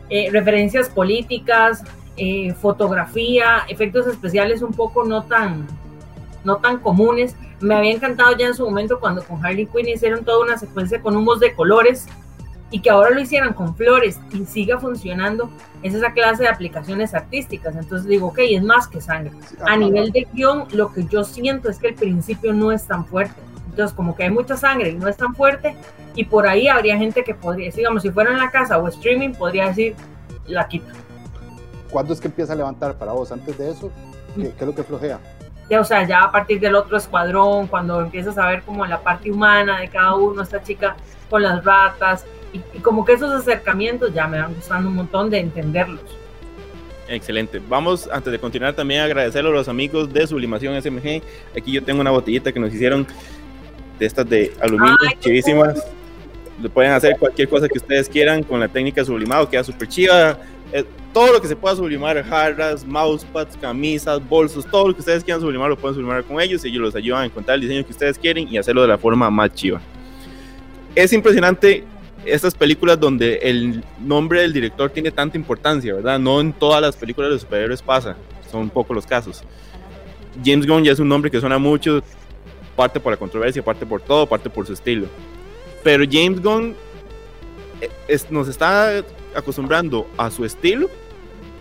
eh, 0.09 0.29
referencias 0.31 0.89
políticas, 0.89 1.85
eh, 2.17 2.53
fotografía, 2.55 3.65
efectos 3.69 4.07
especiales 4.07 4.63
un 4.63 4.73
poco 4.73 5.05
no 5.05 5.25
tan, 5.25 5.67
no 6.45 6.57
tan 6.57 6.79
comunes. 6.79 7.37
Me 7.61 7.75
había 7.75 7.93
encantado 7.93 8.37
ya 8.37 8.47
en 8.47 8.55
su 8.55 8.65
momento 8.65 8.99
cuando 9.01 9.23
con 9.23 9.45
Harley 9.45 9.67
Quinn 9.67 9.89
hicieron 9.89 10.25
toda 10.25 10.45
una 10.45 10.59
secuencia 10.59 11.01
con 11.01 11.17
humos 11.17 11.41
de 11.41 11.55
colores 11.55 12.07
y 12.71 12.81
que 12.81 12.91
ahora 12.91 13.11
lo 13.11 13.21
hicieran 13.21 13.53
con 13.53 13.75
flores 13.75 14.21
y 14.33 14.45
siga 14.45 14.79
funcionando, 14.79 15.51
es 15.83 15.95
esa 15.95 16.13
clase 16.13 16.45
de 16.45 16.49
aplicaciones 16.49 17.15
artísticas. 17.15 17.75
Entonces 17.77 18.07
digo, 18.07 18.29
ok, 18.29 18.39
es 18.41 18.63
más 18.63 18.87
que 18.87 19.01
sangre. 19.01 19.33
A 19.67 19.77
nivel 19.77 20.13
de 20.13 20.27
guion, 20.33 20.67
lo 20.73 20.93
que 20.93 21.05
yo 21.05 21.25
siento 21.25 21.69
es 21.69 21.79
que 21.79 21.89
el 21.89 21.95
principio 21.95 22.53
no 22.53 22.71
es 22.71 22.87
tan 22.87 23.05
fuerte. 23.05 23.41
Entonces, 23.71 23.95
como 23.97 24.17
que 24.17 24.25
hay 24.25 24.31
mucha 24.31 24.57
sangre 24.57 24.91
y 24.91 24.95
no 24.97 25.09
es 25.09 25.17
tan 25.17 25.35
fuerte, 25.35 25.77
y 26.15 26.25
por 26.25 26.47
ahí 26.47 26.69
habría 26.69 26.99
gente 26.99 27.23
que 27.23 27.35
podría, 27.35 27.71
digamos, 27.71 28.03
si 28.03 28.11
fuera 28.11 28.33
en 28.33 28.39
la 28.39 28.51
casa 28.51 28.79
o 28.79 28.89
streaming, 28.89 29.31
podría 29.31 29.69
decir, 29.69 29.95
la 30.47 30.67
quito. 30.67 30.93
¿Cuándo 31.91 32.13
es 32.13 32.21
que 32.21 32.29
empieza 32.29 32.53
a 32.53 32.57
levantar 32.57 32.97
para 32.99 33.13
vos? 33.13 33.31
Antes 33.31 33.57
de 33.59 33.71
eso, 33.71 33.91
¿qué, 34.35 34.43
qué 34.43 34.57
es 34.59 34.67
lo 34.67 34.75
que 34.75 34.83
flojea? 34.83 35.19
Ya, 35.69 35.81
o 35.81 35.85
sea, 35.85 36.05
ya 36.05 36.23
a 36.23 36.33
partir 36.33 36.59
del 36.59 36.75
otro 36.75 36.97
escuadrón, 36.97 37.69
cuando 37.69 38.01
empiezas 38.01 38.37
a 38.39 38.47
ver 38.49 38.63
como 38.63 38.85
la 38.87 39.01
parte 39.01 39.31
humana 39.31 39.79
de 39.81 39.89
cada 39.89 40.17
uno, 40.17 40.43
esta 40.43 40.61
chica 40.61 40.97
con 41.31 41.43
las 41.43 41.65
ratas, 41.65 42.27
y, 42.53 42.61
y 42.75 42.81
como 42.81 43.05
que 43.05 43.13
esos 43.13 43.31
acercamientos 43.31 44.13
ya 44.13 44.27
me 44.27 44.41
van 44.41 44.55
gustando 44.55 44.89
un 44.89 44.97
montón 44.97 45.31
de 45.31 45.41
entenderlos. 45.41 46.01
Excelente. 47.11 47.61
Vamos, 47.69 48.09
antes 48.13 48.31
de 48.33 48.39
continuar, 48.39 48.73
también 48.75 49.01
a 49.01 49.05
agradecerle 49.05 49.51
a 49.51 49.53
los 49.53 49.69
amigos 49.69 50.13
de 50.13 50.25
Sublimación 50.29 50.81
SMG. 50.81 51.21
Aquí 51.57 51.73
yo 51.73 51.83
tengo 51.83 52.01
una 52.01 52.13
botellita 52.13 52.53
que 52.53 52.61
nos 52.61 52.73
hicieron 52.73 53.05
de 53.99 54.07
estas 54.07 54.29
de 54.29 54.53
aluminio, 54.61 54.97
Ay, 55.09 55.17
chivísimas. 55.19 55.85
Le 56.63 56.69
pueden 56.69 56.93
hacer 56.93 57.17
cualquier 57.19 57.49
cosa 57.49 57.69
que 57.69 57.79
ustedes 57.79 58.09
quieran 58.09 58.45
con 58.45 58.61
la 58.61 58.69
técnica 58.69 59.05
sublimado, 59.05 59.49
queda 59.49 59.65
súper 59.65 59.89
chiva. 59.89 60.39
Eh, 60.73 60.85
todo 61.13 61.33
lo 61.33 61.41
que 61.41 61.49
se 61.49 61.57
pueda 61.57 61.75
sublimar, 61.75 62.23
jarras, 62.23 62.85
mousepads, 62.85 63.57
camisas, 63.57 64.21
bolsos, 64.29 64.65
todo 64.67 64.89
lo 64.89 64.95
que 64.95 65.01
ustedes 65.01 65.25
quieran 65.25 65.41
sublimar, 65.41 65.69
lo 65.69 65.77
pueden 65.77 65.97
sublimar 65.97 66.23
con 66.23 66.41
ellos 66.41 66.65
y 66.65 66.69
ellos 66.69 66.83
los 66.83 66.95
ayudan 66.95 67.23
a 67.23 67.25
encontrar 67.25 67.57
el 67.57 67.63
diseño 67.63 67.85
que 67.85 67.91
ustedes 67.91 68.17
quieren 68.17 68.47
y 68.47 68.57
hacerlo 68.57 68.83
de 68.83 68.89
la 68.89 68.99
forma 68.99 69.29
más 69.31 69.53
chiva. 69.53 69.81
Es 70.95 71.13
impresionante 71.13 71.85
estas 72.25 72.55
películas 72.55 72.99
donde 73.01 73.37
el 73.43 73.83
nombre 73.99 74.43
del 74.43 74.53
director 74.53 74.91
tiene 74.91 75.11
tanta 75.11 75.37
importancia, 75.39 75.95
¿verdad? 75.95 76.19
No 76.19 76.41
en 76.41 76.53
todas 76.53 76.81
las 76.83 76.97
películas 76.97 77.31
de 77.33 77.39
superhéroes 77.39 77.83
pasa, 77.83 78.17
son 78.51 78.69
pocos 78.71 78.95
los 78.95 79.07
casos. 79.07 79.43
James 80.45 80.67
Gunn 80.67 80.85
ya 80.85 80.93
es 80.93 80.99
un 80.99 81.09
nombre 81.09 81.31
que 81.31 81.41
suena 81.41 81.59
mucho, 81.59 82.03
parte 82.77 83.01
por 83.01 83.13
la 83.13 83.17
controversia, 83.17 83.63
parte 83.65 83.85
por 83.87 84.01
todo, 84.01 84.27
parte 84.27 84.49
por 84.51 84.67
su 84.67 84.73
estilo. 84.73 85.07
Pero 85.83 86.05
James 86.11 86.41
Gunn 86.43 86.75
eh, 87.81 87.89
es- 88.09 88.31
nos 88.31 88.49
está 88.49 89.03
acostumbrando 89.35 90.07
a 90.17 90.31
su 90.31 90.45
estilo 90.45 90.89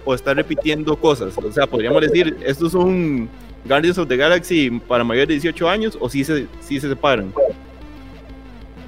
o 0.05 0.13
está 0.13 0.33
repitiendo 0.33 0.95
cosas. 0.97 1.37
O 1.37 1.51
sea, 1.51 1.67
podríamos 1.67 2.01
decir, 2.01 2.35
estos 2.45 2.71
son 2.73 3.29
Guardians 3.65 3.97
of 3.97 4.07
the 4.07 4.17
Galaxy 4.17 4.69
para 4.87 5.03
mayores 5.03 5.27
de 5.29 5.33
18 5.35 5.69
años 5.69 5.97
o 5.99 6.09
si 6.09 6.23
se, 6.23 6.47
sí 6.61 6.79
se 6.79 6.89
separan. 6.89 7.33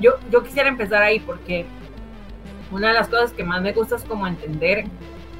Yo, 0.01 0.17
yo 0.29 0.43
quisiera 0.43 0.67
empezar 0.67 1.01
ahí 1.01 1.19
porque 1.19 1.65
una 2.71 2.89
de 2.89 2.93
las 2.93 3.07
cosas 3.07 3.31
que 3.31 3.43
más 3.43 3.61
me 3.61 3.73
gusta 3.73 3.95
es 3.95 4.03
como 4.03 4.27
entender 4.27 4.85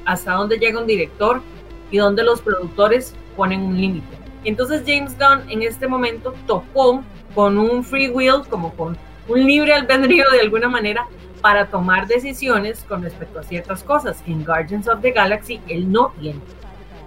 hasta 0.04 0.32
dónde 0.34 0.58
llega 0.58 0.80
un 0.80 0.86
director 0.86 1.42
y 1.90 1.98
donde 1.98 2.22
los 2.22 2.40
productores 2.40 3.14
ponen 3.36 3.62
un 3.62 3.80
límite. 3.80 4.16
Entonces 4.44 4.82
James 4.86 5.16
Gunn 5.18 5.48
en 5.50 5.62
este 5.62 5.86
momento 5.86 6.34
topó 6.46 7.02
con 7.34 7.58
un 7.58 7.84
free 7.84 8.08
will, 8.08 8.42
como 8.48 8.74
con 8.74 8.96
un 9.28 9.46
libre 9.46 9.72
albedrío 9.72 10.24
de 10.32 10.40
alguna 10.40 10.68
manera, 10.68 11.06
para 11.40 11.66
tomar 11.66 12.06
decisiones 12.06 12.84
con 12.84 13.02
respecto 13.02 13.40
a 13.40 13.42
ciertas 13.42 13.82
cosas 13.82 14.22
en 14.26 14.44
Guardians 14.44 14.88
of 14.88 15.00
the 15.00 15.10
Galaxy 15.10 15.60
él 15.68 15.90
no 15.90 16.12
tiene. 16.20 16.40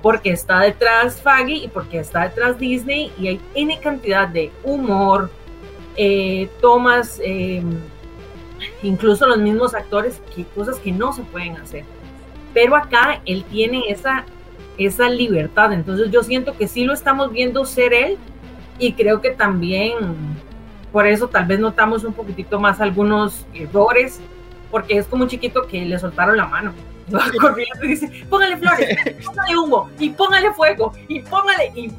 Porque 0.02 0.32
está 0.32 0.60
detrás 0.60 1.22
Faggy 1.22 1.64
y 1.66 1.68
porque 1.68 2.00
está 2.00 2.24
detrás 2.24 2.60
Disney 2.60 3.12
y 3.18 3.28
hay 3.28 3.42
N 3.56 3.80
cantidad 3.80 4.28
de 4.28 4.52
humor, 4.64 5.32
eh, 5.96 6.50
tomas, 6.62 7.20
eh, 7.24 7.64
incluso 8.84 9.28
los 9.28 9.38
mismos 9.38 9.74
actores, 9.74 10.22
que, 10.36 10.44
cosas 10.44 10.78
que 10.80 10.92
no 10.92 11.14
se 11.14 11.24
pueden 11.24 11.58
hacer. 11.58 11.86
Pero 12.54 12.76
acá 12.76 13.22
él 13.26 13.44
tiene 13.50 13.84
esa, 13.90 14.26
esa 14.78 15.10
libertad, 15.10 15.74
entonces 15.74 16.12
yo 16.12 16.24
siento 16.24 16.56
que 16.58 16.68
sí 16.68 16.84
lo 16.84 16.94
estamos 16.94 17.32
viendo 17.32 17.66
ser 17.66 17.94
él 17.94 18.18
y 18.78 18.94
creo 18.94 19.22
que 19.22 19.32
también 19.32 19.94
por 20.92 21.08
eso 21.08 21.28
tal 21.28 21.46
vez 21.46 21.60
notamos 21.60 22.06
un 22.06 22.14
poquitito 22.14 22.58
más 22.58 22.80
algunos 22.80 23.46
errores, 23.54 24.22
porque 24.72 24.98
es 24.98 25.06
como 25.06 25.24
un 25.24 25.30
chiquito 25.30 25.68
que 25.68 25.84
le 25.84 26.00
soltaron 26.00 26.38
la 26.38 26.46
mano. 26.46 26.74
Va 27.14 27.32
corriendo 27.40 27.84
y 27.84 27.90
dice, 27.90 28.12
póngale 28.30 28.58
flores, 28.58 28.98
póngale 29.26 29.58
humo, 29.58 29.90
y 30.00 30.10
póngale 30.10 30.52
fuego, 30.54 30.94
y 31.08 31.20
póngale, 31.20 31.72
y, 31.76 31.92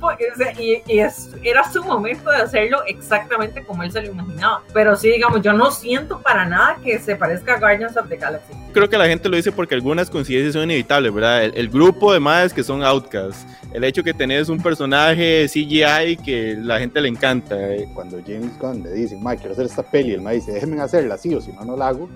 y, 0.86 0.98
es, 0.98 1.30
era 1.42 1.70
su 1.70 1.84
momento 1.84 2.30
de 2.30 2.38
hacerlo 2.38 2.84
exactamente 2.86 3.64
como 3.64 3.82
él 3.82 3.92
se 3.92 4.02
lo 4.02 4.10
imaginaba. 4.10 4.62
Pero 4.72 4.96
sí, 4.96 5.10
digamos, 5.10 5.42
yo 5.42 5.52
no 5.52 5.70
siento 5.70 6.20
para 6.20 6.44
nada 6.44 6.78
que 6.82 6.98
se 6.98 7.14
parezca 7.16 7.54
a 7.54 7.58
Guardians 7.58 7.96
of 7.96 8.08
the 8.08 8.16
Galaxy. 8.16 8.52
Creo 8.72 8.88
que 8.88 8.98
la 8.98 9.06
gente 9.06 9.28
lo 9.28 9.36
dice 9.36 9.52
porque 9.52 9.75
algunas 9.75 10.10
coincidencias 10.10 10.54
son 10.54 10.64
inevitables, 10.64 11.12
¿verdad? 11.12 11.44
El, 11.44 11.68
grupo 11.68 12.12
de 12.12 12.20
madres 12.20 12.52
que 12.52 12.62
son 12.62 12.82
outcasts, 12.82 13.46
el 13.72 13.84
hecho 13.84 14.02
que 14.02 14.14
tenés 14.14 14.48
un 14.48 14.62
personaje 14.62 15.46
CGI 15.48 16.16
que 16.25 16.56
la 16.58 16.78
gente 16.78 17.00
le 17.00 17.08
encanta. 17.08 17.56
Eh. 17.75 17.88
Cuando 17.94 18.18
James 18.26 18.58
Gunn 18.58 18.82
le 18.82 18.92
dice, 18.92 19.16
Mike, 19.16 19.38
quiero 19.38 19.52
hacer 19.52 19.66
esta 19.66 19.82
peli, 19.82 20.14
el 20.14 20.20
Mike 20.20 20.36
dice, 20.36 20.52
déjenme 20.52 20.80
hacerla, 20.80 21.16
sí, 21.16 21.34
o 21.34 21.40
si 21.40 21.52
no, 21.52 21.64
no 21.64 21.76
la 21.76 21.88
hago 21.88 22.08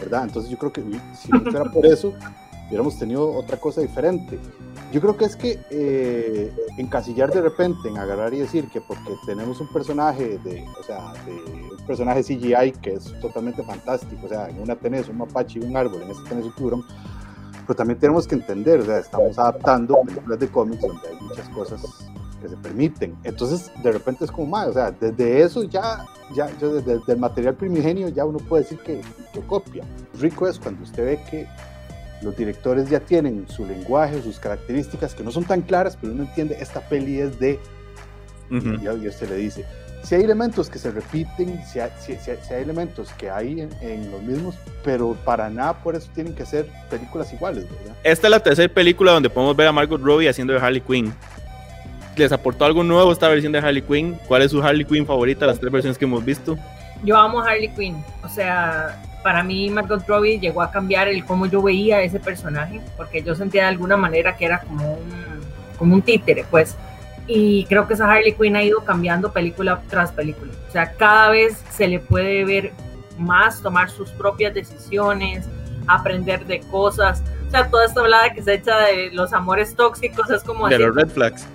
¿verdad? 0.00 0.24
Entonces 0.24 0.50
yo 0.50 0.58
creo 0.58 0.72
que 0.72 0.82
si 1.14 1.30
no 1.30 1.40
fuera 1.40 1.70
por 1.70 1.86
eso, 1.86 2.12
hubiéramos 2.66 2.98
tenido 2.98 3.32
otra 3.32 3.56
cosa 3.56 3.80
diferente. 3.80 4.38
Yo 4.92 5.00
creo 5.00 5.16
que 5.16 5.24
es 5.24 5.36
que 5.36 5.58
eh, 5.70 6.52
encasillar 6.78 7.32
de 7.32 7.40
repente, 7.40 7.88
en 7.88 7.98
agarrar 7.98 8.32
y 8.34 8.38
decir 8.38 8.68
que 8.68 8.80
porque 8.80 9.14
tenemos 9.26 9.60
un 9.60 9.68
personaje 9.72 10.38
de, 10.38 10.64
o 10.78 10.82
sea, 10.82 11.12
de 11.24 11.32
un 11.32 11.86
personaje 11.86 12.22
CGI 12.22 12.72
que 12.80 12.94
es 12.94 13.12
totalmente 13.20 13.62
fantástico, 13.62 14.26
o 14.26 14.28
sea, 14.28 14.48
en 14.48 14.60
una 14.60 14.76
tenés 14.76 15.08
un 15.08 15.18
mapache 15.18 15.58
y 15.58 15.64
un 15.64 15.76
árbol, 15.76 16.02
en 16.02 16.10
esta 16.10 16.28
tenés 16.28 16.46
un 16.46 16.54
tiburón, 16.54 16.84
pero 17.66 17.76
también 17.76 17.98
tenemos 17.98 18.26
que 18.26 18.36
entender, 18.36 18.80
estamos 18.90 19.38
adaptando 19.38 20.00
películas 20.06 20.38
de 20.38 20.48
cómics 20.48 20.80
donde 20.80 21.08
hay 21.08 21.16
muchas 21.20 21.48
cosas 21.48 21.82
que 22.40 22.48
se 22.48 22.56
permiten. 22.56 23.16
Entonces, 23.24 23.70
de 23.82 23.92
repente 23.92 24.24
es 24.24 24.30
como 24.30 24.46
más, 24.46 24.68
o 24.68 24.72
sea, 24.72 24.92
desde 24.92 25.42
eso 25.42 25.64
ya, 25.64 26.06
ya 26.34 26.46
desde, 26.46 27.00
el 27.12 27.18
material 27.18 27.54
primigenio 27.54 28.08
ya 28.08 28.24
uno 28.24 28.38
puede 28.38 28.62
decir 28.62 28.78
que, 28.78 29.00
copia. 29.42 29.84
Rico 30.20 30.48
es 30.48 30.58
cuando 30.58 30.84
usted 30.84 31.04
ve 31.04 31.20
que 31.30 31.46
los 32.22 32.36
directores 32.36 32.88
ya 32.88 33.00
tienen 33.00 33.46
su 33.48 33.66
lenguaje, 33.66 34.22
sus 34.22 34.38
características 34.38 35.14
que 35.14 35.22
no 35.22 35.30
son 35.30 35.44
tan 35.44 35.62
claras, 35.62 35.96
pero 36.00 36.12
uno 36.12 36.22
entiende, 36.22 36.56
esta 36.60 36.80
peli 36.80 37.20
es 37.20 37.38
de... 37.38 37.58
y, 38.50 39.08
usted 39.08 39.28
le 39.28 39.36
dice, 39.36 39.64
si 40.02 40.14
hay 40.14 40.22
elementos 40.22 40.70
que 40.70 40.78
se 40.78 40.90
repiten, 40.90 41.60
si 41.66 41.80
hay, 41.80 41.90
si, 41.98 42.12
hay 42.12 42.62
elementos 42.62 43.12
que 43.14 43.28
hay 43.28 43.60
en, 43.60 43.70
en, 43.80 44.10
los 44.10 44.22
mismos, 44.22 44.54
pero 44.84 45.16
para 45.24 45.50
nada 45.50 45.82
por 45.82 45.96
eso 45.96 46.08
tienen 46.14 46.34
que 46.34 46.46
ser 46.46 46.68
películas 46.88 47.32
iguales, 47.32 47.64
¿verdad? 47.64 47.96
Esta 48.04 48.28
es 48.28 48.30
la 48.30 48.40
tercera 48.40 48.72
película 48.72 49.12
donde 49.12 49.28
podemos 49.28 49.56
ver 49.56 49.66
a 49.66 49.72
Margot 49.72 50.00
Robbie 50.00 50.28
haciendo 50.28 50.52
de 50.52 50.60
Harley 50.60 50.80
Quinn. 50.80 51.12
¿Les 52.16 52.32
aportó 52.32 52.64
algo 52.64 52.82
nuevo 52.82 53.12
esta 53.12 53.28
versión 53.28 53.52
de 53.52 53.58
Harley 53.58 53.82
Quinn? 53.82 54.18
¿Cuál 54.26 54.42
es 54.42 54.52
su 54.52 54.62
Harley 54.62 54.86
Quinn 54.86 55.04
favorita, 55.04 55.44
las 55.44 55.60
tres 55.60 55.70
versiones 55.70 55.98
que 55.98 56.06
hemos 56.06 56.24
visto? 56.24 56.56
Yo 57.04 57.16
amo 57.16 57.40
Harley 57.40 57.68
Quinn, 57.74 58.02
o 58.22 58.28
sea, 58.28 59.02
para 59.26 59.42
mí 59.42 59.68
Margot 59.70 60.06
Robbie 60.06 60.38
llegó 60.38 60.62
a 60.62 60.70
cambiar 60.70 61.08
el 61.08 61.24
cómo 61.24 61.46
yo 61.46 61.60
veía 61.60 62.00
ese 62.00 62.20
personaje, 62.20 62.80
porque 62.96 63.24
yo 63.24 63.34
sentía 63.34 63.62
de 63.62 63.70
alguna 63.70 63.96
manera 63.96 64.36
que 64.36 64.44
era 64.44 64.60
como 64.60 64.92
un, 64.92 65.40
como 65.76 65.94
un 65.96 66.02
títere, 66.02 66.44
pues. 66.48 66.76
Y 67.26 67.64
creo 67.64 67.88
que 67.88 67.94
esa 67.94 68.08
Harley 68.08 68.34
Quinn 68.34 68.54
ha 68.54 68.62
ido 68.62 68.84
cambiando 68.84 69.32
película 69.32 69.82
tras 69.90 70.12
película. 70.12 70.52
O 70.68 70.70
sea, 70.70 70.92
cada 70.92 71.30
vez 71.30 71.60
se 71.70 71.88
le 71.88 71.98
puede 71.98 72.44
ver 72.44 72.70
más 73.18 73.60
tomar 73.62 73.90
sus 73.90 74.10
propias 74.10 74.54
decisiones, 74.54 75.44
aprender 75.88 76.46
de 76.46 76.60
cosas. 76.60 77.20
O 77.48 77.50
sea, 77.50 77.68
toda 77.68 77.84
esta 77.86 78.02
hablada 78.02 78.32
que 78.32 78.44
se 78.44 78.54
echa 78.54 78.78
de 78.78 79.10
los 79.10 79.32
amores 79.32 79.74
tóxicos 79.74 80.30
es 80.30 80.44
como... 80.44 80.68
De 80.68 80.78
los 80.78 80.94
red 80.94 81.08
flags 81.08 81.48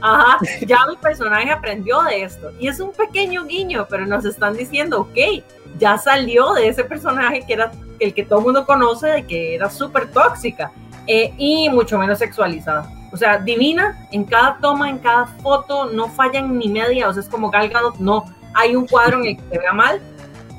Ajá, 0.00 0.38
ya 0.66 0.78
mi 0.88 0.96
personaje 0.96 1.50
aprendió 1.50 2.00
de 2.04 2.22
esto. 2.22 2.52
Y 2.58 2.68
es 2.68 2.80
un 2.80 2.92
pequeño 2.92 3.44
guiño, 3.44 3.86
pero 3.90 4.06
nos 4.06 4.24
están 4.24 4.56
diciendo, 4.56 5.00
ok, 5.00 5.44
ya 5.78 5.98
salió 5.98 6.52
de 6.54 6.68
ese 6.68 6.84
personaje 6.84 7.42
que 7.46 7.52
era 7.52 7.70
el 8.00 8.14
que 8.14 8.24
todo 8.24 8.38
el 8.40 8.44
mundo 8.46 8.66
conoce, 8.66 9.08
de 9.08 9.26
que 9.26 9.54
era 9.54 9.68
súper 9.68 10.10
tóxica 10.10 10.72
eh, 11.06 11.32
y 11.36 11.68
mucho 11.70 11.98
menos 11.98 12.18
sexualizada. 12.18 12.90
O 13.12 13.16
sea, 13.16 13.38
divina 13.38 14.06
en 14.12 14.24
cada 14.24 14.58
toma, 14.58 14.90
en 14.90 14.98
cada 14.98 15.26
foto, 15.26 15.86
no 15.86 16.08
fallan 16.08 16.58
ni 16.58 16.68
media, 16.68 17.08
o 17.08 17.12
sea, 17.12 17.22
es 17.22 17.28
como 17.28 17.50
Galgado, 17.50 17.94
no, 17.98 18.24
hay 18.54 18.76
un 18.76 18.86
cuadro 18.86 19.20
en 19.20 19.26
el 19.26 19.36
que 19.36 19.42
se 19.50 19.58
vea 19.58 19.72
mal, 19.72 20.00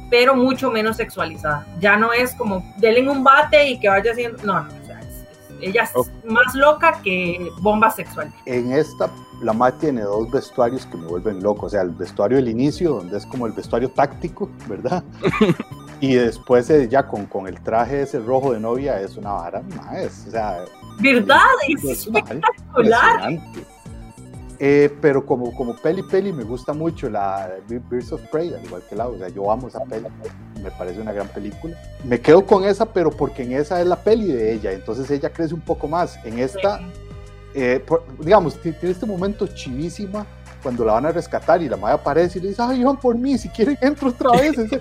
pero 0.09 0.35
mucho 0.35 0.71
menos 0.71 0.97
sexualizada. 0.97 1.65
Ya 1.79 1.95
no 1.95 2.11
es 2.11 2.33
como, 2.33 2.63
denle 2.77 3.07
un 3.07 3.23
bate 3.23 3.69
y 3.69 3.79
que 3.79 3.89
vaya 3.89 4.11
haciendo, 4.11 4.43
no, 4.43 4.61
no, 4.61 4.69
ella 5.61 5.83
es 5.83 5.93
más 6.25 6.55
loca 6.55 6.99
que 7.03 7.49
bomba 7.61 7.89
sexual. 7.89 8.33
En 8.45 8.71
esta 8.71 9.09
la 9.41 9.53
MAD 9.53 9.75
tiene 9.75 10.01
dos 10.01 10.29
vestuarios 10.29 10.85
que 10.85 10.97
me 10.97 11.05
vuelven 11.05 11.41
loco. 11.41 11.67
O 11.67 11.69
sea, 11.69 11.81
el 11.81 11.91
vestuario 11.91 12.37
del 12.37 12.49
inicio, 12.49 12.95
donde 12.95 13.17
es 13.17 13.25
como 13.25 13.47
el 13.47 13.53
vestuario 13.53 13.89
táctico, 13.89 14.49
¿verdad? 14.67 15.03
y 16.01 16.15
después 16.15 16.67
ya 16.89 17.07
con, 17.07 17.25
con 17.25 17.47
el 17.47 17.61
traje 17.61 18.01
ese 18.01 18.19
rojo 18.19 18.53
de 18.53 18.59
novia 18.59 18.99
es 19.01 19.17
una 19.17 19.31
vara 19.31 19.61
más. 19.61 20.25
O 20.27 20.31
sea, 20.31 20.65
¿verdad? 20.99 21.39
Es, 21.67 21.83
espectacular. 22.05 23.39
Eh, 24.61 24.93
pero 25.01 25.25
como, 25.25 25.55
como 25.55 25.73
peli 25.73 26.03
peli 26.03 26.33
me 26.33 26.43
gusta 26.43 26.73
mucho 26.73 27.09
la 27.09 27.49
Birds 27.67 28.11
of 28.11 28.21
Prey, 28.29 28.53
al 28.53 28.63
igual 28.65 28.81
que 28.89 28.95
la, 28.95 29.07
o 29.07 29.17
sea, 29.17 29.29
yo 29.29 29.49
amo 29.49 29.69
esa 29.69 29.79
peli, 29.85 30.07
me 30.61 30.69
parece 30.71 30.99
una 30.99 31.13
gran 31.13 31.29
película. 31.29 31.77
Me 32.03 32.19
quedo 32.19 32.45
con 32.45 32.65
esa, 32.65 32.85
pero 32.85 33.09
porque 33.09 33.43
en 33.43 33.53
esa 33.53 33.79
es 33.79 33.87
la 33.87 33.95
peli 33.95 34.27
de 34.27 34.53
ella, 34.53 34.73
entonces 34.73 35.09
ella 35.11 35.29
crece 35.29 35.53
un 35.53 35.61
poco 35.61 35.87
más. 35.87 36.19
En 36.25 36.39
esta 36.39 36.81
eh, 37.53 37.83
digamos, 38.19 38.55
tiene 38.61 38.77
este 38.83 39.05
momento 39.05 39.47
chivísima 39.47 40.25
cuando 40.61 40.85
la 40.85 40.93
van 40.93 41.05
a 41.07 41.11
rescatar 41.11 41.61
y 41.61 41.69
la 41.69 41.77
madre 41.77 41.95
aparece 41.95 42.37
y 42.37 42.41
le 42.41 42.49
dice, 42.49 42.61
ay, 42.61 42.83
van 42.83 42.97
por 42.97 43.15
mí, 43.15 43.37
si 43.37 43.49
quieren 43.49 43.77
entro 43.81 44.09
otra 44.09 44.31
vez. 44.31 44.57
ese, 44.57 44.79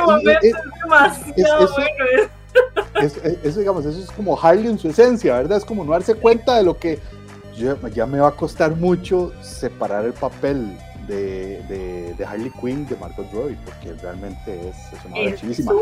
momento 0.00 0.30
es, 0.42 0.54
demasiado 0.82 1.68
bueno. 1.74 3.30
eso, 3.44 3.60
digamos, 3.60 3.84
eso 3.84 4.00
es 4.00 4.10
como 4.10 4.40
Harley 4.40 4.68
en 4.68 4.78
su 4.78 4.88
esencia, 4.88 5.34
¿verdad? 5.34 5.58
Es 5.58 5.64
como 5.64 5.84
no 5.84 5.92
darse 5.92 6.14
cuenta 6.14 6.56
de 6.56 6.64
lo 6.64 6.76
que 6.76 6.98
ya 7.56 8.06
me 8.06 8.20
va 8.20 8.28
a 8.28 8.32
costar 8.32 8.76
mucho 8.76 9.32
separar 9.42 10.04
el 10.04 10.12
papel 10.12 10.76
de, 11.06 12.14
de, 12.16 12.24
Harley 12.24 12.50
Quinn 12.60 12.86
de 12.86 12.96
Margot 12.96 13.26
Robbie, 13.32 13.56
porque 13.64 13.92
realmente 14.02 14.68
es, 14.68 14.76
una 15.04 15.20
es 15.20 15.40
chivísima. 15.40 15.72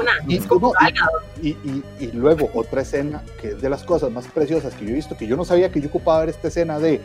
y, 1.42 1.48
y, 1.48 1.84
y, 1.98 2.12
luego 2.12 2.50
otra 2.54 2.82
escena 2.82 3.22
que 3.40 3.48
es 3.48 3.62
de 3.62 3.70
las 3.70 3.82
cosas 3.84 4.10
más 4.10 4.26
preciosas 4.26 4.74
que 4.74 4.84
yo 4.84 4.90
he 4.90 4.94
visto, 4.94 5.16
que 5.16 5.26
yo 5.26 5.36
no 5.36 5.44
sabía 5.44 5.70
que 5.70 5.80
yo 5.80 5.88
ocupaba 5.88 6.20
ver 6.20 6.28
esta 6.30 6.48
escena 6.48 6.78
de 6.78 7.00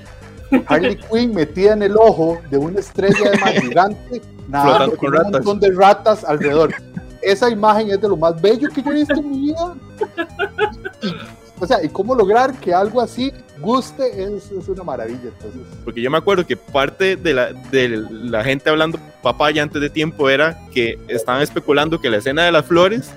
Harley 0.67 0.97
Quinn 1.11 1.33
metida 1.33 1.73
en 1.73 1.83
el 1.83 1.95
ojo 1.97 2.39
de 2.49 2.57
una 2.57 2.79
estrella 2.79 3.31
de 3.31 3.37
mar 3.37 3.53
gigante, 3.53 4.21
nadando 4.47 4.97
con, 4.97 5.15
un 5.15 5.31
montón 5.31 5.59
de 5.59 5.71
ratas 5.71 6.23
alrededor. 6.23 6.73
Esa 7.21 7.49
imagen 7.49 7.91
es 7.91 8.01
de 8.01 8.07
lo 8.07 8.17
más 8.17 8.41
bello 8.41 8.69
que 8.69 8.81
yo 8.81 8.91
he 8.91 8.95
visto 8.95 9.13
en 9.13 9.31
mi 9.31 9.39
vida. 9.39 9.75
O 11.61 11.67
sea, 11.67 11.83
y 11.83 11.89
cómo 11.89 12.15
lograr 12.15 12.53
que 12.53 12.73
algo 12.73 13.01
así 13.01 13.33
guste 13.59 14.23
es, 14.23 14.51
es, 14.51 14.67
una 14.67 14.83
maravilla. 14.83 15.19
Entonces. 15.25 15.61
Porque 15.83 16.01
yo 16.01 16.09
me 16.09 16.17
acuerdo 16.17 16.45
que 16.45 16.57
parte 16.57 17.15
de 17.15 17.33
la, 17.33 17.53
de 17.53 18.05
la 18.11 18.43
gente 18.43 18.69
hablando 18.69 18.99
papaya 19.21 19.63
antes 19.63 19.81
de 19.81 19.89
tiempo 19.89 20.29
era 20.29 20.59
que 20.73 20.97
estaban 21.07 21.41
especulando 21.41 21.99
que 21.99 22.09
la 22.09 22.17
escena 22.17 22.43
de 22.43 22.51
las 22.51 22.65
flores 22.65 23.11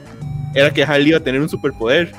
era 0.55 0.73
que 0.73 0.83
Harley 0.83 1.09
iba 1.09 1.19
a 1.19 1.23
tener 1.23 1.41
un 1.41 1.49
superpoder, 1.49 2.13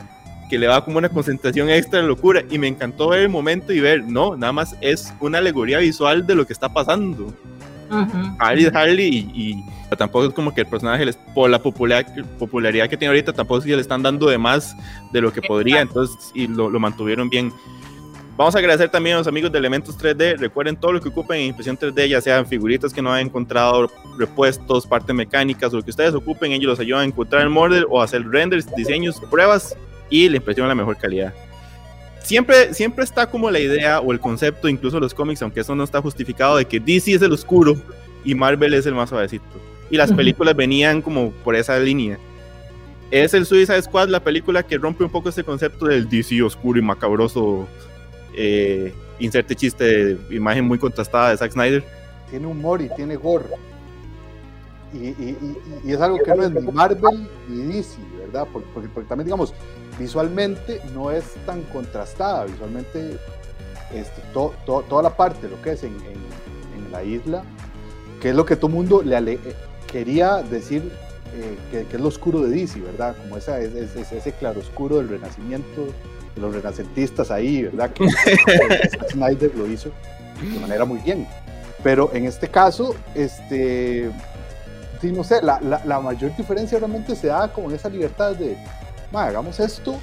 que 0.49 0.57
le 0.57 0.67
daba 0.67 0.83
como 0.83 0.97
una 0.97 1.09
concentración 1.09 1.69
extra 1.69 2.01
de 2.01 2.07
locura. 2.07 2.43
Y 2.49 2.57
me 2.57 2.67
encantó 2.67 3.09
ver 3.09 3.21
el 3.21 3.29
momento 3.29 3.73
y 3.73 3.79
ver, 3.79 4.03
no, 4.03 4.35
nada 4.35 4.53
más 4.53 4.75
es 4.81 5.13
una 5.19 5.37
alegoría 5.37 5.79
visual 5.79 6.25
de 6.25 6.35
lo 6.35 6.45
que 6.45 6.53
está 6.53 6.71
pasando. 6.71 7.33
Harley 8.39 8.71
Harley 8.73 9.29
y, 9.33 9.63
tampoco 9.97 10.25
es 10.25 10.33
como 10.33 10.53
que 10.53 10.61
el 10.61 10.67
personaje 10.67 11.05
por 11.35 11.49
la 11.49 11.61
popularidad, 11.61 12.89
que 12.89 12.97
tiene 12.97 13.09
ahorita 13.09 13.33
tampoco 13.33 13.59
es 13.59 13.65
que 13.65 13.75
le 13.75 13.81
están 13.81 14.01
dando 14.01 14.27
de 14.27 14.39
más 14.39 14.75
de 15.11 15.21
lo 15.21 15.31
que 15.31 15.41
podría 15.43 15.81
entonces 15.81 16.31
y 16.33 16.47
lo, 16.47 16.71
mantuvieron 16.79 17.29
bien 17.29 17.53
Vamos 18.35 18.55
a 18.55 18.57
agradecer 18.57 18.89
también 18.89 19.15
a 19.15 19.19
los 19.19 19.27
amigos 19.27 19.51
de 19.51 19.59
Elementos 19.59 19.95
3D. 19.95 20.37
Recuerden 20.39 20.75
todo 20.75 20.93
lo 20.93 21.01
que 21.01 21.09
ocupen 21.09 21.39
en 21.39 21.47
impresión 21.49 21.77
3D, 21.77 22.07
ya 22.07 22.19
sean 22.19 22.47
figuritas 22.47 22.91
que 22.91 22.99
no 22.99 23.13
hayan 23.13 23.27
encontrado, 23.27 23.91
repuestos, 24.17 24.87
partes 24.87 25.15
mecánicas, 25.15 25.71
lo 25.71 25.83
que 25.83 25.91
ustedes 25.91 26.15
ocupen, 26.15 26.51
ellos 26.51 26.71
los 26.71 26.79
ayudan 26.79 27.01
a 27.01 27.05
encontrar 27.05 27.43
el 27.43 27.49
model 27.49 27.85
o 27.89 28.01
hacer 28.01 28.27
renders, 28.27 28.65
diseños, 28.75 29.21
pruebas 29.29 29.77
y 30.09 30.27
la 30.29 30.37
impresión 30.37 30.65
a 30.65 30.69
la 30.69 30.75
mejor 30.75 30.97
calidad. 30.97 31.31
siempre, 32.23 32.73
siempre 32.73 33.03
está 33.03 33.29
como 33.29 33.51
la 33.51 33.59
idea 33.59 33.99
o 33.99 34.11
el 34.11 34.19
concepto, 34.19 34.67
incluso 34.67 34.99
los 34.99 35.13
cómics, 35.13 35.41
aunque 35.43 35.59
eso 35.59 35.75
no 35.75 35.83
está 35.83 36.01
justificado, 36.01 36.57
de 36.57 36.65
que 36.65 36.79
DC 36.79 37.13
es 37.13 37.21
el 37.21 37.33
oscuro 37.33 37.75
y 38.25 38.33
Marvel 38.33 38.73
es 38.73 38.87
el 38.87 38.95
más 38.95 39.09
suavecito. 39.09 39.45
Y 39.91 39.97
las 39.97 40.11
películas 40.11 40.55
venían 40.55 41.03
como 41.03 41.31
por 41.43 41.55
esa 41.55 41.77
línea. 41.77 42.17
Es 43.11 43.35
el 43.35 43.45
Suicide 43.45 43.83
Squad 43.83 44.09
la 44.09 44.23
película 44.23 44.63
que 44.63 44.79
rompe 44.79 45.03
un 45.03 45.11
poco 45.11 45.29
ese 45.29 45.43
concepto 45.43 45.85
del 45.85 46.09
DC 46.09 46.41
oscuro 46.41 46.79
y 46.79 46.81
macabroso. 46.81 47.67
Eh, 48.35 48.93
inserte 49.19 49.55
chiste 49.55 49.83
de 50.15 50.35
imagen 50.35 50.65
muy 50.65 50.77
contrastada 50.79 51.29
de 51.29 51.37
Zack 51.37 51.51
Snyder. 51.53 51.83
Tiene 52.29 52.47
humor 52.47 52.81
y 52.81 52.89
tiene 52.95 53.15
gore. 53.15 53.45
Y, 54.93 54.97
y- 55.07 55.37
y- 55.41 55.89
y 55.89 55.91
es 55.91 56.01
algo 56.01 56.17
que 56.23 56.35
no 56.35 56.43
es 56.43 56.51
ni 56.51 56.71
Marvel 56.71 57.27
ni 57.49 57.63
DC, 57.73 57.97
¿verdad? 58.19 58.47
Porque, 58.51 58.67
porque- 58.73 58.89
porque 58.89 59.09
también, 59.09 59.25
digamos, 59.25 59.53
visualmente 59.99 60.81
no 60.93 61.09
es 61.11 61.23
tan 61.45 61.61
contrastada. 61.63 62.45
Visualmente, 62.45 63.17
este, 63.93 64.21
to- 64.33 64.53
to- 64.65 64.83
toda 64.87 65.01
la 65.03 65.15
parte, 65.15 65.47
lo 65.49 65.59
que 65.61 65.71
es 65.71 65.83
en, 65.83 65.93
en- 65.95 66.83
en 66.85 66.91
la 66.91 67.03
isla, 67.03 67.43
que 68.21 68.29
es 68.29 68.35
lo 68.35 68.45
que 68.45 68.55
todo 68.55 68.67
el 68.67 68.73
mundo 68.73 69.01
le 69.03 69.15
ale- 69.15 69.33
eh, 69.33 69.55
quería 69.91 70.41
decir 70.43 70.91
eh, 71.35 71.57
que, 71.71 71.85
que 71.87 71.95
es 71.95 72.01
lo 72.01 72.09
oscuro 72.09 72.41
de 72.41 72.49
DC, 72.55 72.79
¿verdad? 72.79 73.15
Como 73.19 73.37
esa, 73.37 73.59
es, 73.59 73.73
es- 73.73 73.95
es- 73.95 74.11
ese 74.11 74.31
claroscuro 74.33 74.97
del 74.97 75.09
renacimiento, 75.09 75.87
los 76.35 76.53
renacentistas 76.53 77.29
ahí, 77.31 77.63
¿verdad? 77.63 77.91
Que 77.91 78.07
Snyder 79.11 79.51
lo 79.55 79.67
hizo 79.67 79.89
de 80.41 80.59
manera 80.59 80.85
muy 80.85 80.99
bien. 80.99 81.27
Pero 81.83 82.09
en 82.13 82.25
este 82.25 82.47
caso, 82.47 82.95
este, 83.13 84.09
sí, 85.01 85.11
no 85.11 85.23
sé, 85.23 85.41
la, 85.41 85.59
la- 85.61 85.81
la 85.85 85.99
mayor 85.99 86.35
diferencia 86.35 86.77
realmente 86.79 87.15
se 87.15 87.27
da 87.27 87.51
como 87.51 87.69
en 87.69 87.75
esa 87.75 87.89
libertad 87.89 88.35
de, 88.35 88.57
"Ma, 89.11 89.25
hagamos 89.25 89.59
esto 89.59 89.99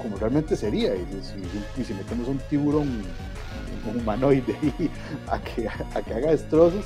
como 0.00 0.16
realmente 0.16 0.56
sería, 0.56 0.94
y, 0.94 1.04
si- 1.22 1.80
y 1.80 1.84
si 1.84 1.92
metemos 1.94 2.28
un 2.28 2.38
tiburón 2.48 3.02
un 3.92 4.00
humanoide 4.00 4.56
ahí 4.62 4.90
a 5.28 5.38
que, 5.40 5.66
a 5.68 6.02
que 6.02 6.14
haga 6.14 6.30
destrozos, 6.30 6.84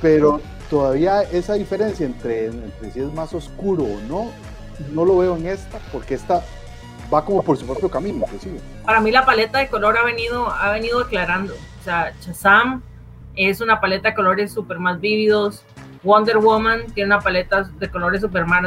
pero 0.00 0.40
todavía 0.68 1.22
esa 1.22 1.54
diferencia 1.54 2.04
entre, 2.06 2.46
entre 2.46 2.90
si 2.92 3.00
es 3.00 3.12
más 3.14 3.32
oscuro 3.34 3.84
o 3.84 4.00
no, 4.08 4.30
no 4.92 5.04
lo 5.04 5.16
veo 5.18 5.36
en 5.36 5.46
esta, 5.46 5.78
porque 5.92 6.14
esta 6.14 6.42
va 7.12 7.24
como 7.24 7.42
por 7.42 7.56
su 7.56 7.66
propio 7.66 7.88
camino, 7.88 8.18
inclusive. 8.18 8.60
Para 8.84 9.00
mí 9.00 9.10
la 9.10 9.24
paleta 9.24 9.58
de 9.58 9.68
color 9.68 9.96
ha 9.98 10.04
venido, 10.04 10.50
ha 10.50 10.70
venido 10.70 11.00
aclarando. 11.00 11.54
O 11.54 11.84
sea, 11.84 12.12
Shazam 12.20 12.82
es 13.36 13.60
una 13.60 13.80
paleta 13.80 14.10
de 14.10 14.14
colores 14.14 14.52
súper 14.52 14.78
más 14.78 15.00
vívidos. 15.00 15.64
Wonder 16.02 16.38
Woman 16.38 16.86
tiene 16.94 17.14
una 17.14 17.20
paleta 17.20 17.64
de 17.64 17.90
colores 17.90 18.20
súper 18.20 18.44
más, 18.46 18.62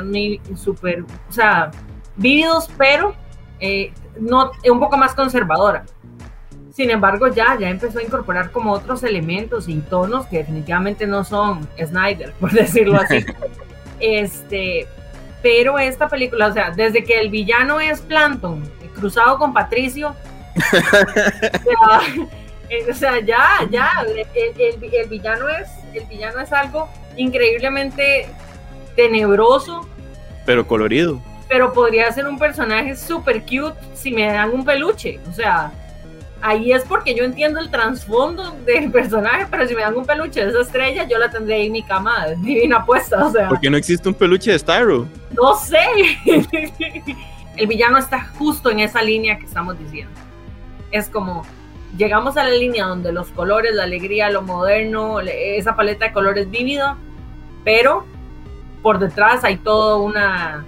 súper, 0.56 1.02
o 1.02 1.32
sea, 1.32 1.72
vívidos, 2.16 2.70
pero 2.78 3.14
eh, 3.60 3.94
no, 4.20 4.52
un 4.70 4.80
poco 4.80 4.98
más 4.98 5.14
conservadora. 5.14 5.86
Sin 6.72 6.90
embargo, 6.90 7.28
ya, 7.28 7.58
ya 7.58 7.70
empezó 7.70 8.00
a 8.00 8.04
incorporar 8.04 8.52
como 8.52 8.74
otros 8.74 9.04
elementos 9.04 9.70
y 9.70 9.80
tonos 9.80 10.26
que 10.28 10.40
definitivamente 10.40 11.08
no 11.08 11.24
son 11.24 11.68
Snyder, 11.78 12.34
por 12.34 12.52
decirlo 12.54 13.00
así. 13.00 13.26
este, 14.00 14.88
pero 15.46 15.78
esta 15.78 16.10
película, 16.10 16.48
o 16.48 16.54
sea, 16.54 16.72
desde 16.72 17.04
que 17.04 17.20
el 17.20 17.30
villano 17.30 17.80
es 17.80 18.02
Planton, 18.02 18.68
cruzado 18.96 19.38
con 19.38 19.54
Patricio, 19.54 20.16
o 20.56 20.60
sea, 20.62 22.02
eh, 22.70 22.86
o 22.90 22.94
sea, 22.96 23.20
ya, 23.20 23.44
ya, 23.70 23.92
el, 24.08 24.26
el- 24.34 24.84
el 24.92 25.08
villano 25.08 25.48
es, 25.50 25.70
el 25.94 26.04
villano 26.06 26.40
es 26.40 26.52
algo 26.52 26.90
increíblemente 27.16 28.28
tenebroso, 28.96 29.88
Pero 30.48 30.66
colorido. 30.66 31.22
pero 31.48 31.72
podría 31.74 32.12
ser 32.12 32.26
un 32.28 32.40
personaje 32.40 32.96
super 32.96 33.42
cute 33.44 33.76
si 33.94 34.12
me 34.12 34.26
dan 34.26 34.50
un 34.52 34.66
peluche. 34.66 35.20
O 35.30 35.34
sea, 35.34 35.72
ahí 36.46 36.72
es 36.72 36.84
porque 36.84 37.16
yo 37.16 37.24
entiendo 37.24 37.60
el 37.60 37.72
trasfondo 37.72 38.52
del 38.66 38.92
personaje, 38.92 39.48
pero 39.50 39.68
si 39.68 39.74
me 39.74 39.82
dan 39.82 39.98
un 39.98 40.06
peluche 40.06 40.44
de 40.44 40.52
esa 40.52 40.62
estrella, 40.62 41.08
yo 41.08 41.18
la 41.18 41.30
tendré 41.30 41.56
ahí 41.56 41.66
en 41.66 41.72
mi 41.72 41.84
cama 41.84 42.28
divina 42.38 42.86
puesta. 42.86 43.26
O 43.26 43.32
sea, 43.32 43.50
Porque 43.50 43.70
no 43.70 43.78
existe 43.78 44.08
un 44.08 44.14
peluche 44.14 44.52
de 44.52 44.60
Starro. 44.60 45.08
no 45.32 45.56
sé. 45.56 45.80
el 47.58 47.68
villano 47.68 47.98
está 47.98 48.26
justo 48.38 48.70
en 48.70 48.82
esa 48.82 49.02
línea 49.02 49.40
que 49.40 49.46
estamos 49.46 49.78
diciendo. 49.80 50.14
Es 50.92 51.10
como, 51.10 51.44
llegamos 51.98 52.38
a 52.38 52.44
la 52.44 52.52
línea 52.52 52.86
donde 52.86 53.12
los 53.12 53.30
colores, 53.30 53.74
la 53.74 53.84
alegría, 53.84 54.30
lo 54.30 54.44
moderno, 54.44 55.20
esa 55.22 55.76
paleta 55.76 56.06
de 56.06 56.14
colores 56.14 56.50
vívida, 56.52 56.96
pero 57.64 58.06
por 58.84 59.00
detrás 59.00 59.44
hay 59.44 59.58
toda 59.58 59.98
una, 59.98 60.64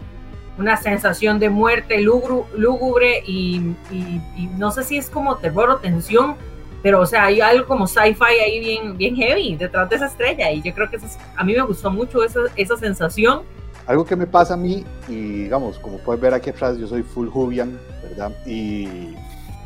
una 0.57 0.75
sensación 0.77 1.39
de 1.39 1.49
muerte 1.49 1.99
lúgubre 2.01 3.23
y, 3.25 3.57
y- 3.91 4.21
y 4.35 4.47
no 4.57 4.71
sé 4.71 4.83
si 4.83 4.97
es 4.97 5.09
como 5.09 5.37
terror 5.37 5.69
o 5.69 5.77
tensión, 5.77 6.35
pero 6.83 7.01
o 7.01 7.05
sea, 7.05 7.25
hay 7.25 7.41
algo 7.41 7.67
como 7.67 7.87
sci-fi 7.87 8.39
ahí 8.43 8.59
bien, 8.59 8.97
bien 8.97 9.15
heavy 9.15 9.55
detrás 9.55 9.89
de 9.89 9.97
esa 9.97 10.07
estrella 10.07 10.51
y 10.51 10.61
yo 10.61 10.73
creo 10.73 10.89
que 10.89 10.95
eso 10.97 11.05
es- 11.05 11.17
a 11.35 11.43
mí 11.43 11.53
me 11.53 11.61
gustó 11.61 11.91
mucho 11.91 12.23
esa, 12.23 12.39
esa 12.55 12.77
sensación. 12.77 13.41
Algo 13.85 14.05
que 14.05 14.15
me 14.15 14.27
pasa 14.27 14.55
a 14.55 14.57
mí, 14.57 14.83
y 15.07 15.43
digamos, 15.43 15.79
como 15.79 15.97
puedes 15.99 16.21
ver 16.21 16.33
aquí 16.33 16.49
atrás, 16.49 16.77
yo 16.77 16.87
soy 16.87 17.03
full 17.03 17.29
Jubian, 17.29 17.77
¿verdad? 18.03 18.31
Y, 18.45 19.13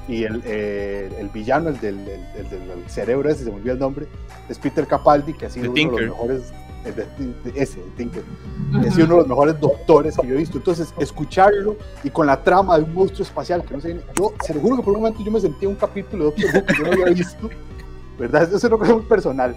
y 0.08 0.24
el, 0.24 0.42
eh, 0.46 1.10
el 1.20 1.30
villano, 1.30 1.70
el 1.70 1.80
del, 1.80 1.98
el- 2.08 2.26
el 2.38 2.50
del 2.50 2.90
cerebro 2.90 3.30
ese, 3.30 3.44
se 3.46 3.50
me 3.50 3.56
olvidó 3.58 3.74
el 3.74 3.80
nombre, 3.80 4.06
es 4.50 4.60
Peter 4.60 4.86
Capaldi, 4.86 5.34
que 5.34 5.46
ha 5.48 5.50
sido 5.50 5.74
The 5.74 5.86
uno 5.86 5.96
de 5.98 6.06
los 6.08 6.18
mejores, 6.18 6.54
ese, 7.56 7.80
Tinker, 7.98 8.24
sido 8.92 9.06
uno 9.06 9.16
de 9.16 9.20
los 9.22 9.28
mejores 9.28 9.60
doctores 9.60 10.18
que 10.18 10.28
yo 10.28 10.34
he 10.34 10.38
visto. 10.38 10.58
Entonces, 10.58 10.94
escucharlo 10.98 11.76
y 12.04 12.10
con 12.10 12.28
la 12.28 12.42
trama 12.44 12.78
de 12.78 12.84
un 12.84 12.94
monstruo 12.94 13.24
espacial 13.26 13.64
que 13.64 13.74
no 13.76 13.82
sé, 13.82 14.00
yo 14.18 14.34
se 14.44 14.54
lo 14.54 14.62
juro 14.62 14.78
que 14.78 14.84
por 14.84 14.94
un 14.94 15.02
momento 15.02 15.24
yo 15.24 15.32
me 15.32 15.40
sentí 15.40 15.66
en 15.66 15.72
un 15.72 15.78
capítulo 15.78 16.32
de 16.32 16.44
Doctor 16.44 16.62
Who 16.62 16.66
que 16.66 16.74
yo 16.78 16.84
no 16.86 16.92
había 16.94 17.06
visto, 17.14 17.50
¿verdad? 18.20 18.44
Eso 18.44 18.58
es 18.58 18.64
una 18.64 18.78
cosa 18.78 18.94
muy 18.94 19.04
personal. 19.04 19.56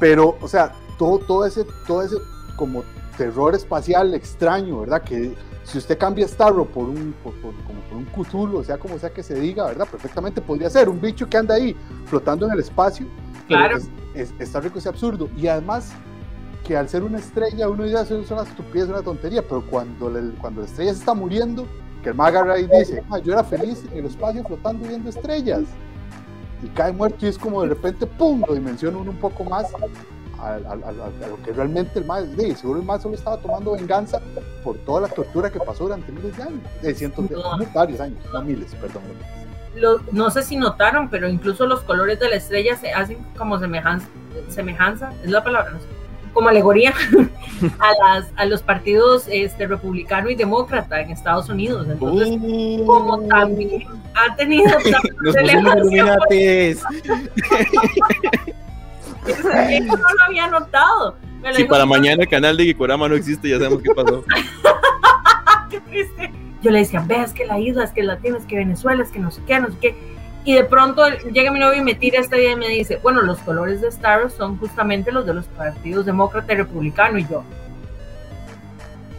Pero, 0.00 0.36
o 0.40 0.48
sea, 0.48 0.72
todo, 0.98 1.18
todo 1.18 1.44
ese, 1.46 1.64
todo 1.86 2.02
ese 2.02 2.16
como 2.56 2.82
terror 3.16 3.54
espacial 3.54 4.14
extraño, 4.14 4.80
¿verdad? 4.80 5.02
Que 5.02 5.34
si 5.64 5.76
usted 5.78 5.98
cambia 5.98 6.26
Starro 6.26 6.64
por 6.64 6.84
un, 6.88 7.14
por, 7.22 7.34
por- 7.34 7.54
como 7.64 7.80
por 7.82 7.98
un 7.98 8.04
Cthulhu, 8.06 8.58
o 8.58 8.64
sea, 8.64 8.78
como 8.78 8.98
sea 8.98 9.10
que 9.10 9.22
se 9.22 9.34
diga, 9.34 9.66
¿verdad? 9.66 9.86
Perfectamente 9.90 10.40
podría 10.40 10.70
ser 10.70 10.88
un 10.88 11.00
bicho 11.00 11.28
que 11.28 11.36
anda 11.36 11.56
ahí 11.56 11.76
flotando 12.06 12.46
en 12.46 12.52
el 12.52 12.60
espacio. 12.60 13.06
Claro. 13.48 13.76
Es, 13.76 13.88
es- 14.14 14.32
está 14.38 14.60
rico 14.60 14.78
ese 14.78 14.88
absurdo. 14.88 15.28
Y 15.36 15.46
además, 15.48 15.92
que 16.68 16.76
al 16.76 16.86
ser 16.86 17.02
una 17.02 17.16
estrella, 17.18 17.66
uno 17.66 17.84
dice, 17.84 17.98
eso 18.02 18.20
es 18.20 18.30
una 18.30 18.42
estupidez, 18.42 18.90
una 18.90 19.00
tontería, 19.00 19.40
pero 19.40 19.62
cuando, 19.62 20.10
la- 20.10 20.20
cuando 20.38 20.60
la 20.60 20.66
estrella 20.66 20.92
se 20.92 20.98
está 21.00 21.14
muriendo, 21.14 21.66
que 22.02 22.10
el 22.10 22.14
mago 22.14 22.38
agarra 22.38 22.58
y 22.58 22.66
dice, 22.66 23.02
"Ah, 23.10 23.18
yo 23.18 23.32
era 23.32 23.42
feliz 23.42 23.82
en 23.90 23.98
el 24.00 24.04
espacio 24.04 24.44
flotando 24.44 24.86
viendo 24.86 25.08
estrellas. 25.08 25.62
Y 26.62 26.66
cae 26.68 26.92
muerto 26.92 27.24
y 27.24 27.30
es 27.30 27.38
como 27.38 27.62
de 27.62 27.68
repente, 27.70 28.06
¡pum!, 28.06 28.42
lo 28.46 28.52
dimensiona 28.54 28.98
uno 28.98 29.12
un 29.12 29.16
poco 29.16 29.44
más 29.44 29.64
a, 30.38 30.46
a- 30.46 30.52
a- 30.52 30.54
a 31.24 31.28
lo 31.28 31.42
que 31.42 31.52
realmente 31.54 31.98
el 32.00 32.04
más, 32.04 32.36
de, 32.36 32.54
seguro 32.54 32.80
el 32.80 32.84
más 32.84 33.00
solo 33.02 33.14
estaba 33.14 33.38
tomando 33.38 33.72
venganza 33.72 34.20
por 34.62 34.76
toda 34.78 35.00
la 35.00 35.08
tortura 35.08 35.50
que 35.50 35.58
pasó 35.60 35.84
durante 35.84 36.12
miles 36.12 36.36
de 36.36 36.42
años, 36.42 36.60
de 36.82 36.94
cientos 36.94 37.28
de 37.30 37.34
No. 37.34 37.56
no, 37.56 37.64
varios 37.74 37.98
años, 38.00 38.18
no 38.32 38.42
miles, 38.42 38.74
perdón. 38.74 39.02
lo- 39.74 40.00
no 40.12 40.28
sé 40.30 40.42
si 40.42 40.56
notaron, 40.56 41.08
pero 41.08 41.28
incluso 41.28 41.64
los 41.66 41.80
colores 41.82 42.18
de 42.20 42.28
la 42.28 42.36
estrella 42.36 42.76
se 42.76 42.92
hacen 42.92 43.18
como 43.38 43.58
semejanza, 43.58 44.06
semejanza 44.48 45.12
es 45.22 45.30
la 45.30 45.42
palabra, 45.44 45.70
no 45.70 45.78
sé, 45.78 45.86
como 46.38 46.50
alegoría 46.50 46.92
a, 47.80 48.14
las, 48.14 48.28
a 48.36 48.44
los 48.44 48.62
partidos 48.62 49.26
este, 49.28 49.66
republicano 49.66 50.30
y 50.30 50.36
demócrata 50.36 51.00
en 51.00 51.10
Estados 51.10 51.48
Unidos. 51.48 51.88
Entonces, 51.90 52.28
Uh. 52.40 52.86
como 52.86 53.20
también 53.22 53.82
ha 54.14 54.36
tenido 54.36 54.72
pusimos 54.78 55.34
relevancia, 55.34 56.16
eso, 56.30 56.86
eso 59.26 59.96
no 59.96 60.14
lo 60.14 60.24
había 60.26 60.46
notado. 60.46 61.16
Lo 61.42 61.54
Si 61.54 61.64
para 61.64 61.84
mañana 61.84 62.22
el 62.22 62.28
canal 62.28 62.56
de 62.56 62.66
Gikorama 62.66 63.08
no 63.08 63.16
existe, 63.16 63.48
ya 63.48 63.56
sabemos 63.56 63.82
qué 63.82 63.90
pasó. 63.96 64.22
mamá, 64.62 65.66
qué 65.68 65.80
triste. 65.80 66.30
Yo 66.62 66.70
le 66.70 66.78
decía, 66.78 67.02
ves 67.04 67.32
que 67.32 67.46
la 67.46 67.58
isla, 67.58 67.82
es 67.82 67.90
que 67.90 68.04
latino, 68.04 68.36
es 68.36 68.44
que 68.44 68.54
Venezuela, 68.54 69.02
es 69.02 69.10
que 69.10 69.18
no 69.18 69.32
sé 69.32 69.42
qué, 69.44 69.58
no 69.58 69.72
sé 69.72 69.76
qué. 69.80 70.17
Y 70.44 70.54
de 70.54 70.64
pronto 70.64 71.06
llega 71.32 71.50
mi 71.50 71.58
novio 71.58 71.80
y 71.80 71.84
me 71.84 71.94
tira 71.94 72.20
esta 72.20 72.36
idea 72.38 72.52
y 72.52 72.56
me 72.56 72.68
dice, 72.68 72.98
bueno, 73.02 73.20
los 73.22 73.38
colores 73.40 73.80
de 73.80 73.88
Star 73.88 74.22
Wars 74.22 74.34
son 74.34 74.56
justamente 74.58 75.12
los 75.12 75.26
de 75.26 75.34
los 75.34 75.44
partidos 75.46 76.06
demócrata 76.06 76.52
y 76.52 76.56
republicano. 76.56 77.18
Y 77.18 77.26
yo, 77.28 77.42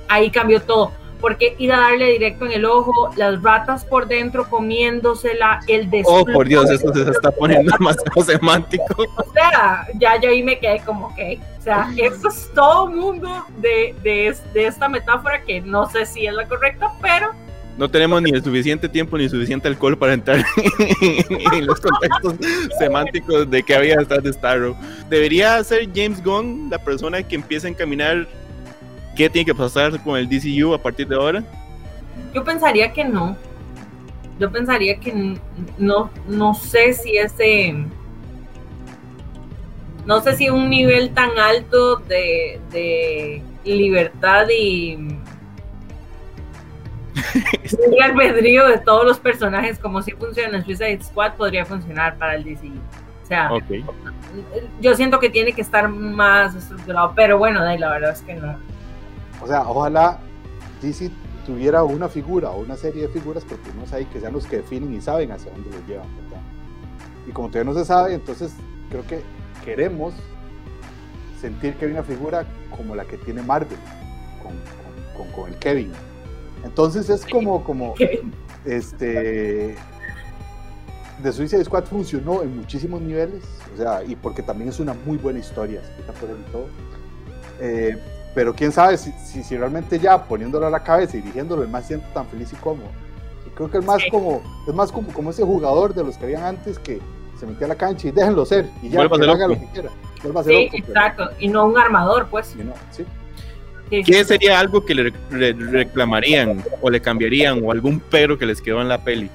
ahí 0.08 0.30
cambió 0.32 0.62
todo. 0.62 0.92
Porque 1.22 1.54
ir 1.60 1.72
a 1.74 1.80
darle 1.82 2.14
directo 2.14 2.46
en 2.46 2.54
el 2.54 2.64
ojo, 2.66 3.12
las 3.18 3.44
ratas 3.44 3.84
por 3.84 4.08
dentro 4.08 4.50
comiéndosela, 4.50 5.60
el 5.68 5.88
Oh, 5.88 5.90
desplome. 5.92 6.34
por 6.34 6.48
Dios, 6.48 6.70
esto 6.72 6.94
se 6.94 7.02
está 7.12 7.30
poniendo 7.30 7.74
demasiado 7.78 8.22
semántico. 8.24 8.86
O 9.18 9.34
sea, 9.34 9.86
ya 9.96 10.20
yo 10.22 10.30
ahí 10.30 10.42
me 10.42 10.58
quedé 10.60 10.80
como, 10.86 11.08
ok. 11.08 11.20
O 11.60 11.62
sea, 11.62 11.92
esto 11.98 12.30
es 12.30 12.50
todo 12.56 12.88
mundo 12.88 13.46
de, 13.58 13.94
de, 14.02 14.34
de 14.54 14.66
esta 14.68 14.88
metáfora 14.88 15.42
que 15.44 15.60
no 15.60 15.90
sé 15.90 16.06
si 16.06 16.26
es 16.26 16.34
la 16.34 16.48
correcta, 16.48 16.94
pero 17.02 17.32
No 17.80 17.90
tenemos 17.90 18.22
ni 18.22 18.32
el 18.32 18.44
suficiente 18.44 18.90
tiempo 18.90 19.18
ni 19.18 19.30
suficiente 19.30 19.70
alcohol 19.70 19.98
para 19.98 20.14
entrar 20.14 20.40
en 21.54 21.66
los 21.66 21.80
contextos 21.80 22.36
semánticos 22.78 23.50
de 23.50 23.64
que 23.64 23.74
había 23.74 23.96
detrás 23.96 24.22
de 24.22 24.34
Starro. 24.34 24.76
Debería 25.10 25.64
ser 25.64 25.88
James 25.96 26.22
Gunn 26.22 26.70
la 26.70 26.78
persona 26.78 27.24
que 27.24 27.36
empiece 27.36 27.68
a 27.68 27.70
encaminar 27.70 28.28
qué 29.16 29.30
tiene 29.30 29.46
que 29.46 29.56
pasar 29.56 29.98
con 30.04 30.18
el 30.18 30.28
DCU 30.28 30.74
a 30.74 30.78
partir 30.78 31.08
de 31.08 31.16
ahora. 31.16 31.42
yo 32.34 32.44
pensaría 32.44 32.92
que 32.92 33.06
no. 33.06 33.38
yo 34.42 34.52
pensaría 34.52 35.00
que 35.00 35.40
no, 35.78 36.10
no 36.28 36.54
sé 36.56 36.92
si 36.92 37.16
ese, 37.16 37.76
no 40.06 40.22
sé 40.22 40.36
si 40.36 40.50
un 40.50 40.70
nivel 40.70 41.12
tan 41.12 41.30
alto 41.40 41.96
de, 41.96 42.60
de 42.74 43.42
libertad 43.64 44.48
y 44.50 44.98
y 47.92 48.02
albedrío 48.02 48.68
de 48.68 48.78
todos 48.80 49.06
los 49.06 49.20
personajes 49.20 49.80
como 49.80 50.02
si 50.02 50.12
funciona 50.12 50.58
en 50.58 50.66
Suicide 50.66 51.02
Squad 51.04 51.34
podría 51.36 51.66
funcionar 51.66 52.18
para 52.18 52.36
el 52.36 52.44
DCU. 52.44 52.74
O 53.24 53.28
sea, 53.28 53.54
Ok. 53.54 53.64
yo 54.82 54.96
siento 54.96 55.20
que 55.20 55.30
tiene 55.30 55.54
que 55.54 55.62
estar 55.62 55.88
más 55.88 56.56
estructurado, 56.56 57.14
pero 57.16 57.38
bueno, 57.38 57.62
de 57.64 57.70
ahí 57.72 57.78
la 57.78 57.90
verdad 57.92 58.12
es 58.12 58.22
que 58.22 58.34
no. 58.36 58.56
O 59.42 59.48
sea, 59.48 59.62
ojalá 59.70 60.20
DC 60.82 61.12
tuviera 61.46 61.84
una 61.84 62.08
figura 62.10 62.50
o 62.50 62.60
una 62.62 62.76
serie 62.76 63.04
de 63.04 63.10
figuras, 63.10 63.46
porque 63.48 63.70
no 63.74 63.96
ahí 63.96 64.06
que 64.06 64.20
sean 64.20 64.34
los 64.34 64.46
que 64.48 64.58
definen 64.58 64.94
y 64.94 65.02
saben 65.02 65.32
hacia 65.32 65.52
dónde 65.52 65.70
los 65.70 65.88
llevan, 65.88 66.08
¿verdad? 66.24 66.42
Y 67.28 67.32
como 67.32 67.50
todavía 67.50 67.72
no 67.72 67.78
se 67.80 67.86
sabe, 67.86 68.14
entonces 68.16 68.54
creo 68.90 69.06
que 69.06 69.22
queremos 69.64 70.14
sentir 71.40 71.76
que 71.76 71.86
hay 71.86 71.92
una 71.92 72.04
figura 72.04 72.46
como 72.76 72.96
la 72.96 73.06
que 73.06 73.18
tiene 73.18 73.42
Marvel, 73.44 73.78
con, 74.44 74.52
con- 75.16 75.28
con- 75.28 75.32
con 75.44 75.54
el 75.54 75.60
Kevin. 75.60 75.92
Entonces 76.64 77.10
es 77.10 77.26
como, 77.26 77.64
como 77.64 77.94
este 78.66 79.76
The 81.24 81.32
Suicide 81.34 81.64
Squad 81.66 81.86
funcionó 81.86 82.42
en 82.44 82.58
muchísimos 82.58 83.02
niveles, 83.02 83.44
o 83.74 83.78
sea, 83.78 84.04
y 84.04 84.16
porque 84.16 84.42
también 84.42 84.70
es 84.70 84.80
una 84.80 84.94
muy 85.06 85.18
buena 85.18 85.40
historia, 85.40 85.82
escrita 85.82 86.14
por 86.14 86.30
él 86.30 86.38
y 86.48 86.52
todo. 86.52 86.66
Eh, 87.60 87.98
pero 88.36 88.54
quién 88.54 88.72
sabe 88.72 88.98
si, 88.98 89.12
si, 89.12 89.44
si 89.44 89.58
realmente 89.58 90.00
ya 90.00 90.24
poniéndolo 90.26 90.68
a 90.68 90.70
la 90.70 90.82
cabeza 90.84 91.18
y 91.18 91.22
dirigiéndolo, 91.22 91.64
el 91.64 91.68
más 91.70 91.88
siento 91.88 92.08
tan 92.14 92.26
feliz 92.28 92.54
y 92.54 92.56
cómodo. 92.58 92.88
Y 93.46 93.50
creo 93.50 93.70
que 93.70 93.78
el 93.78 93.84
más 93.84 94.02
Sí. 94.02 94.10
como, 94.10 94.42
es 94.68 94.74
más 94.74 94.92
como, 94.92 95.12
como 95.12 95.32
ese 95.32 95.44
jugador 95.44 95.94
de 95.94 96.04
los 96.04 96.18
que 96.18 96.26
habían 96.26 96.44
antes 96.44 96.80
que 96.80 97.02
se 97.38 97.46
metía 97.46 97.66
a 97.66 97.70
la 97.70 97.76
cancha 97.76 98.08
y 98.08 98.12
déjenlo 98.12 98.46
ser, 98.46 98.70
y 98.82 98.90
ya, 98.90 99.08
que 99.10 99.16
haga 99.30 99.48
lo 99.48 99.60
que 99.60 99.66
quiera. 99.74 99.90
Sí, 100.22 100.28
loco, 100.28 100.42
pero- 100.46 100.60
exacto, 100.60 101.30
y 101.40 101.48
no 101.48 101.66
un 101.66 101.78
armador, 101.78 102.28
pues. 102.30 102.48
sí, 102.48 102.60
no, 102.64 102.74
sí. 102.92 103.06
¿Qué 103.90 104.04
sí. 104.04 104.24
sería 104.24 104.60
algo 104.60 104.86
que 104.86 104.94
le 104.94 105.14
re- 105.32 105.54
reclamarían 105.54 106.64
o 106.82 106.90
le 106.90 107.02
cambiarían 107.02 107.62
o 107.64 107.72
algún 107.72 108.00
pero 108.12 108.38
que 108.38 108.46
les 108.46 108.62
quedó 108.62 108.82
en 108.82 108.88
la 108.90 109.04
peli? 109.04 109.30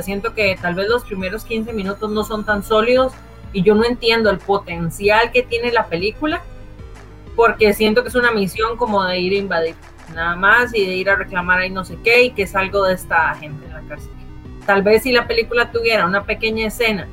Siento 0.00 0.34
que 0.34 0.56
tal 0.60 0.74
vez 0.74 0.88
los 0.88 1.04
primeros 1.04 1.44
15 1.44 1.72
minutos 1.72 2.10
no 2.10 2.24
son 2.24 2.44
tan 2.44 2.62
sólidos 2.62 3.12
y 3.52 3.62
yo 3.62 3.74
no 3.74 3.84
entiendo 3.84 4.30
el 4.30 4.38
potencial 4.38 5.30
que 5.32 5.42
tiene 5.42 5.70
la 5.72 5.86
película 5.86 6.42
porque 7.36 7.72
siento 7.72 8.02
que 8.02 8.08
es 8.08 8.14
una 8.14 8.32
misión 8.32 8.76
como 8.76 9.02
de 9.04 9.18
ir 9.20 9.32
a 9.32 9.36
invadir 9.36 9.74
nada 10.14 10.36
más 10.36 10.74
y 10.74 10.84
de 10.84 10.94
ir 10.94 11.08
a 11.10 11.16
reclamar 11.16 11.60
ahí 11.60 11.70
no 11.70 11.84
sé 11.84 11.96
qué 12.04 12.24
y 12.24 12.30
que 12.30 12.42
es 12.42 12.54
algo 12.54 12.84
de 12.84 12.94
esta 12.94 13.34
gente 13.36 13.64
en 13.66 13.72
la 13.72 13.80
cárcel. 13.82 14.10
Tal 14.66 14.82
vez 14.82 15.02
si 15.02 15.12
la 15.12 15.26
película 15.26 15.70
tuviera 15.70 16.06
una 16.06 16.24
pequeña 16.24 16.66
escena 16.66 17.08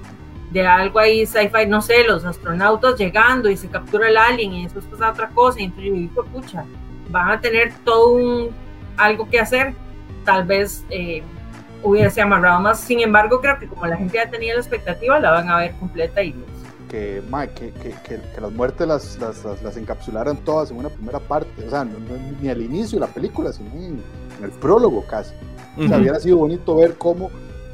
de 0.51 0.65
algo 0.67 0.99
ahí 0.99 1.25
sci-fi, 1.25 1.65
no 1.67 1.82
sé, 1.82 2.04
los 2.04 2.25
astronautas 2.25 2.97
llegando 2.99 3.49
y 3.49 3.56
se 3.56 3.69
captura 3.69 4.10
el 4.10 4.17
alien 4.17 4.54
y 4.54 4.63
después 4.63 4.86
pasa 4.86 5.12
otra 5.12 5.30
cosa 5.30 5.62
y 5.62 5.65
entonces 5.65 5.88
yo 5.89 5.93
digo, 5.95 6.23
pucha, 6.25 6.65
van 7.12 7.32
a 7.32 7.41
tener 7.41 7.74
todo 7.84 8.13
un 8.13 8.50
algo 8.97 9.28
que 9.30 9.39
hacer, 9.39 9.74
tal 10.26 10.45
vez 10.45 10.84
eh, 10.89 11.21
hubiese 11.84 12.21
amarrado 12.21 12.60
más. 12.60 12.80
Sin 12.80 13.00
embargo, 13.00 13.41
creo 13.41 13.58
que 13.60 13.67
como 13.67 13.86
la 13.88 13.97
gente 13.97 14.15
ya 14.15 14.30
tenía 14.30 14.54
la 14.54 14.60
expectativa, 14.60 15.19
la 15.19 15.32
van 15.32 15.50
a 15.50 15.58
ver 15.58 15.71
completa 15.80 16.21
y 16.24 16.34
que, 16.89 17.21
ma, 17.30 17.47
que, 17.47 17.71
que, 17.71 17.91
que, 18.04 18.19
que 18.36 18.41
las 18.41 18.52
muertes 18.52 18.86
las, 18.88 19.17
las, 19.19 19.43
las, 19.45 19.63
las 19.63 19.78
encapsularan 19.78 20.36
todas 20.38 20.71
en 20.71 20.78
una 20.78 20.89
primera 20.89 21.19
parte, 21.19 21.65
o 21.65 21.69
sea, 21.69 21.86
no, 21.86 21.97
no- 22.00 22.17
ni 22.41 22.50
al 22.50 22.62
inicio 22.62 23.00
de 23.00 23.06
la 23.08 23.12
película, 23.13 23.54
sino 23.54 23.69
en, 23.71 24.02
en 24.38 24.43
el 24.43 24.52
prólogo 24.52 25.04
casi. 25.08 25.34
O 25.78 25.88
sea, 25.88 25.97
hubiera 26.00 26.19
sido 26.19 26.36
bonito 26.38 26.76
ver 26.76 26.95
cómo 26.97 27.32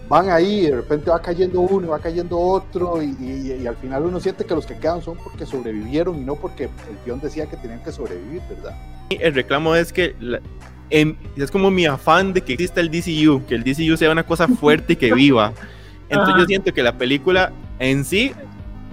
van 0.10 0.30
ahí 0.30 0.60
y 0.66 0.70
de 0.70 0.76
repente 0.78 1.10
va 1.10 1.22
cayendo 1.22 1.60
uno 1.62 1.88
y 1.88 1.90
va 1.90 2.00
cayendo 2.00 2.40
otro 2.40 3.02
y, 3.02 3.08
y- 3.20 3.60
y 3.62 3.68
al 3.68 3.76
final 3.76 4.04
uno 4.06 4.20
siente 4.20 4.46
que 4.46 4.56
los 4.56 4.66
que 4.66 4.78
quedan 4.78 5.02
son 5.02 5.18
porque 5.18 5.46
sobrevivieron 5.46 6.16
y 6.18 6.22
no 6.24 6.36
porque 6.36 6.66
el 6.66 6.70
guion 7.06 7.20
decía 7.20 7.46
que 7.48 7.58
tenían 7.58 7.84
que 7.84 7.92
sobrevivir, 7.92 8.42
¿verdad? 8.50 8.76
El 9.10 9.34
reclamo 9.34 9.76
es 9.76 9.92
que 9.92 10.16
la- 10.20 10.40
em- 10.90 11.16
es 11.36 11.52
como 11.52 11.70
mi 11.72 11.86
afán 11.86 12.32
de 12.34 12.42
que 12.42 12.54
exista 12.54 12.80
el 12.80 12.90
DCU, 12.90 13.46
que 13.46 13.56
el 13.56 13.64
DCU 13.64 13.98
sea 13.98 14.12
una 14.12 14.24
cosa 14.24 14.48
fuerte 14.48 14.94
y 14.94 14.96
que 14.96 15.14
viva. 15.14 15.52
Entonces 16.10 16.34
Ajá. 16.36 16.42
yo 16.42 16.46
siento 16.46 16.74
que 16.74 16.84
la 16.84 16.98
película 16.98 17.52
en 17.80 18.06
sí, 18.06 18.32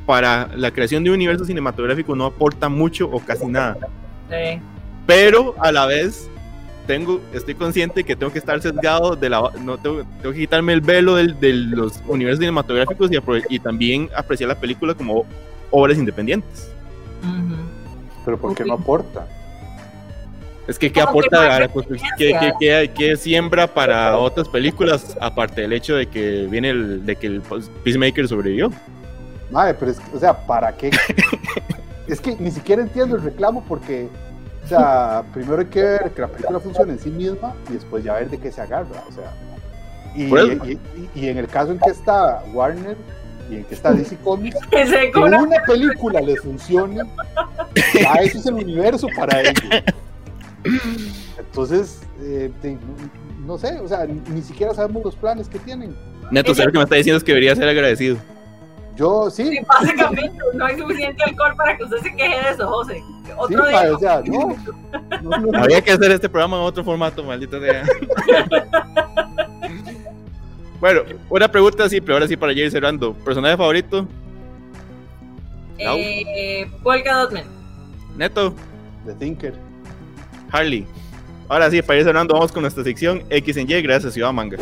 para 0.07 0.49
la 0.57 0.71
creación 0.73 1.05
de 1.05 1.11
un 1.11 1.15
universo 1.17 1.45
cinematográfico, 1.45 2.15
no 2.17 2.27
aporta 2.27 2.69
mucho 2.69 3.09
o 3.11 3.21
casi 3.21 3.47
nada. 3.47 3.77
eh, 4.31 4.61
Pero 5.07 5.55
a 5.61 5.71
la 5.71 5.87
vez 5.87 6.29
tengo, 6.87 7.21
estoy 7.33 7.55
consciente 7.55 8.05
que 8.05 8.15
tengo 8.17 8.33
que 8.33 8.39
estar 8.39 8.61
sesgado 8.61 9.17
de 9.17 9.29
la, 9.31 9.51
no 9.63 9.79
tengo, 9.79 10.03
tengo 10.21 10.33
que 10.33 10.41
quitarme 10.41 10.73
el 10.73 10.81
velo 10.81 11.15
del- 11.17 11.39
de 11.41 11.53
los 11.53 12.01
universos 12.07 12.41
cinematográficos 12.41 13.11
y, 13.49 13.59
también 13.59 14.09
apreciar 14.17 14.49
la 14.49 14.55
película 14.59 14.95
como 14.95 15.25
obras 15.71 15.99
independientes. 15.99 16.71
Pero 18.25 18.39
¿por 18.39 18.55
qué 18.55 18.65
no 18.65 18.75
aporta? 18.75 19.27
Es 20.67 20.79
que 20.79 20.91
qué 20.91 21.03
aporta 21.03 21.57
a 21.57 21.69
qué, 22.17 22.53
qué- 22.59 22.91
qué 22.95 23.17
siembra 23.17 23.67
para 23.67 24.17
otras 24.17 24.49
películas, 24.49 25.17
aparte 25.21 25.61
del 25.61 25.75
hecho 25.75 25.95
de 25.97 26.07
que 26.07 26.47
viene 26.51 26.71
el, 26.71 27.05
de 27.05 27.17
que 27.17 27.27
el 27.27 27.43
Peacemaker 27.83 28.27
sobrevivió. 28.27 28.71
Madre, 29.51 29.75
pero 29.79 29.91
es, 29.91 30.01
o 30.15 30.19
sea, 30.19 30.35
¿para 30.47 30.75
qué? 30.75 30.91
es 32.09 32.19
que 32.21 32.35
ni 32.37 32.51
siquiera 32.51 32.81
entiendo 32.83 33.17
el 33.17 33.23
reclamo 33.23 33.63
porque, 33.69 34.09
o 34.65 34.69
sea, 34.69 35.23
primero 35.33 35.59
hay 35.61 35.67
que 35.67 35.83
ver 35.83 36.11
que 36.13 36.21
la 36.23 36.29
película 36.29 36.59
funcione 36.61 36.93
en 36.95 36.99
sí 36.99 37.11
misma 37.11 37.55
y 37.69 37.75
después 37.75 38.03
ya 38.05 38.15
ver 38.15 38.31
de 38.31 38.39
qué 38.39 38.51
se 38.51 38.61
agarra, 38.63 39.03
o 39.09 39.13
sea. 39.13 39.33
Y, 40.15 40.29
Por 40.29 40.39
eso. 40.41 40.65
y- 40.65 40.73
y- 40.73 41.11
y 41.15 41.29
en 41.29 41.39
el 41.39 41.47
caso 41.49 41.73
en 41.73 41.79
que 41.79 41.91
está 41.91 42.43
Warner 42.53 42.97
y 43.51 43.57
en 43.57 43.65
que 43.65 43.75
está 43.75 43.93
DC 43.93 44.17
Comics, 44.19 44.57
que 44.71 45.19
una- 45.19 45.43
una 45.43 45.61
película 45.67 46.21
les 46.21 46.41
funcione, 46.41 47.03
ya 47.95 48.13
eso 48.23 48.39
es 48.39 48.47
el 48.47 48.55
universo 48.55 49.07
para 49.17 49.41
ellos. 49.41 49.55
Entonces, 51.39 52.01
eh, 52.21 52.51
no, 53.47 53.59
sé, 53.59 53.79
o 53.81 53.89
sea, 53.89 54.07
ni, 54.07 54.21
ni 54.31 54.43
siquiera 54.43 54.73
sabemos 54.75 55.05
los 55.05 55.17
planes 55.17 55.49
que 55.49 55.59
tienen. 55.59 55.95
Neto, 56.31 56.53
usted 56.53 56.65
lo 56.65 56.73
que 56.73 56.79
me 56.79 56.85
está 56.85 56.97
diciendo 56.97 57.19
es 57.19 57.25
que 57.25 57.33
debería 57.33 57.55
ser 57.55 57.69
agradecido. 57.69 58.17
Yo 58.97 59.29
sí, 59.31 59.45
Sí, 59.49 59.59
básicamente 59.67 60.33
no 60.55 60.65
hay 60.65 60.79
suficiente 60.79 61.23
alcohol 61.25 61.55
para 61.57 61.77
que 61.77 61.85
usted 61.85 61.99
se 61.99 62.15
queje 62.15 62.41
de 62.45 62.51
eso, 62.51 62.67
José. 62.69 63.03
Otro 63.37 63.63
ma, 63.63 63.69
día. 63.69 63.95
o 63.95 63.99
sea, 63.99 64.23
no. 64.25 64.57
no, 65.23 65.31
no, 65.31 65.47
no. 65.53 65.59
Había 65.59 65.81
que 65.83 65.93
hacer 65.93 66.11
este 66.13 66.29
programa 66.29 66.57
en 66.59 66.63
otro 66.65 66.85
formato, 66.85 67.25
maldito 67.25 67.61
sea. 67.61 67.85
bueno, 70.81 71.03
una 71.31 71.49
pregunta 71.51 71.89
simple, 71.89 72.15
ahora 72.15 72.29
sí 72.29 72.37
para 72.37 72.53
ir 72.53 72.71
cerrando. 72.71 73.15
¿Personaje 73.15 73.57
favorito? 73.57 74.07
Eh, 75.79 76.71
Polka 76.83 77.15
Dotman. 77.15 77.45
Neto, 78.17 78.55
The 79.07 79.15
Thinker. 79.15 79.55
Harley. 80.51 80.87
Ahora 81.49 81.71
sí, 81.71 81.83
para 81.83 81.99
ir 81.99 82.05
cerrando, 82.05 82.35
vamos 82.35 82.53
con 82.53 82.63
nuestra 82.63 82.85
sección 82.85 83.23
X 83.29 83.57
en 83.57 83.71
Y, 83.71 83.83
gracias 83.83 84.11
a 84.11 84.15
Ciudad 84.15 84.33
Manga. 84.33 84.57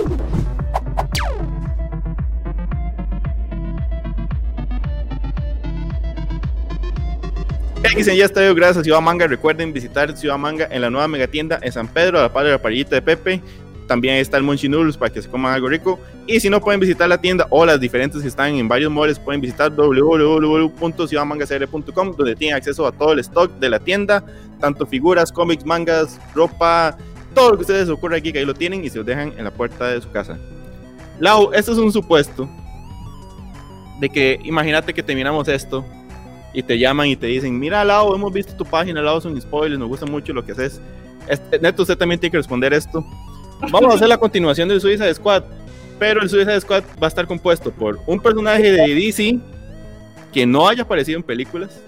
X 7.84 8.06
en 8.06 8.16
Y 8.16 8.20
está 8.20 8.40
gracias 8.54 8.78
a 8.78 8.84
Ciudad 8.84 9.00
Manga. 9.00 9.26
Recuerden 9.26 9.72
visitar 9.72 10.16
Ciudad 10.16 10.38
Manga 10.38 10.68
en 10.70 10.82
la 10.82 10.90
nueva 10.90 11.08
megatienda 11.08 11.58
en 11.62 11.72
San 11.72 11.88
Pedro, 11.88 12.20
a 12.20 12.22
la 12.22 12.32
par 12.32 12.44
de 12.44 12.52
la 12.52 12.62
parrillita 12.62 12.94
de 12.94 13.02
Pepe. 13.02 13.42
También 13.88 14.14
está 14.16 14.36
el 14.36 14.44
Monchi 14.44 14.68
Noodles 14.68 14.96
para 14.96 15.12
que 15.12 15.20
se 15.20 15.28
coman 15.28 15.52
algo 15.52 15.68
rico. 15.68 15.98
Y 16.28 16.38
si 16.38 16.48
no 16.48 16.60
pueden 16.60 16.78
visitar 16.78 17.08
la 17.08 17.20
tienda 17.20 17.48
o 17.50 17.66
las 17.66 17.80
diferentes 17.80 18.22
que 18.22 18.28
están 18.28 18.54
en 18.54 18.68
varios 18.68 18.92
moles, 18.92 19.18
pueden 19.18 19.40
visitar 19.40 19.74
www.ciudadmangacr.com 19.74 22.12
donde 22.16 22.36
tienen 22.36 22.56
acceso 22.56 22.86
a 22.86 22.92
todo 22.92 23.14
el 23.14 23.18
stock 23.18 23.50
de 23.58 23.68
la 23.68 23.80
tienda, 23.80 24.22
tanto 24.60 24.86
figuras, 24.86 25.32
cómics, 25.32 25.66
mangas, 25.66 26.20
ropa, 26.36 26.96
todo 27.34 27.50
lo 27.50 27.56
que 27.56 27.62
ustedes 27.62 27.88
ocurra 27.88 28.18
aquí, 28.18 28.32
que 28.32 28.38
ahí 28.38 28.44
lo 28.44 28.54
tienen 28.54 28.84
y 28.84 28.90
se 28.90 28.98
los 28.98 29.06
dejan 29.06 29.32
en 29.36 29.42
la 29.42 29.50
puerta 29.50 29.88
de 29.88 30.00
su 30.00 30.08
casa. 30.12 30.38
Lau, 31.18 31.50
esto 31.52 31.72
es 31.72 31.78
un 31.78 31.92
supuesto 31.92 32.48
de 34.00 34.08
que 34.08 34.38
imagínate 34.44 34.94
que 34.94 35.02
terminamos 35.02 35.48
esto 35.48 35.84
y 36.52 36.62
te 36.62 36.78
llaman 36.78 37.08
y 37.08 37.16
te 37.16 37.26
dicen, 37.26 37.58
mira 37.58 37.84
Lau, 37.84 38.14
hemos 38.14 38.32
visto 38.32 38.54
tu 38.54 38.64
página, 38.64 39.00
Lau 39.00 39.20
son 39.20 39.40
spoilers, 39.40 39.78
nos 39.78 39.88
gusta 39.88 40.06
mucho 40.06 40.32
lo 40.32 40.44
que 40.44 40.52
haces. 40.52 40.80
Este, 41.28 41.58
Neto, 41.58 41.82
usted 41.82 41.96
también 41.96 42.20
tiene 42.20 42.32
que 42.32 42.38
responder 42.38 42.72
esto. 42.72 43.04
Vamos 43.70 43.92
a 43.92 43.96
hacer 43.96 44.08
la 44.08 44.18
continuación 44.18 44.68
del 44.68 44.80
Suicide 44.80 45.14
Squad, 45.14 45.44
pero 45.98 46.20
el 46.20 46.28
Suicide 46.28 46.60
Squad 46.60 46.82
va 47.00 47.06
a 47.06 47.08
estar 47.08 47.26
compuesto 47.26 47.70
por 47.70 47.98
un 48.06 48.20
personaje 48.20 48.72
de 48.72 48.94
DC 48.94 49.38
que 50.32 50.46
no 50.46 50.68
haya 50.68 50.82
aparecido 50.82 51.18
en 51.18 51.22
películas, 51.22 51.80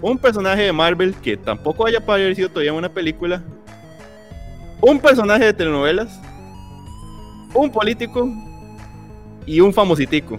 un 0.00 0.18
personaje 0.18 0.62
de 0.62 0.72
Marvel 0.72 1.14
que 1.14 1.36
tampoco 1.36 1.86
haya 1.86 1.98
aparecido 1.98 2.48
todavía 2.48 2.72
en 2.72 2.76
una 2.76 2.88
película, 2.88 3.42
un 4.80 4.98
personaje 4.98 5.44
de 5.44 5.54
telenovelas, 5.54 6.20
un 7.54 7.70
político 7.70 8.28
y 9.46 9.60
un 9.60 9.72
famositico. 9.72 10.38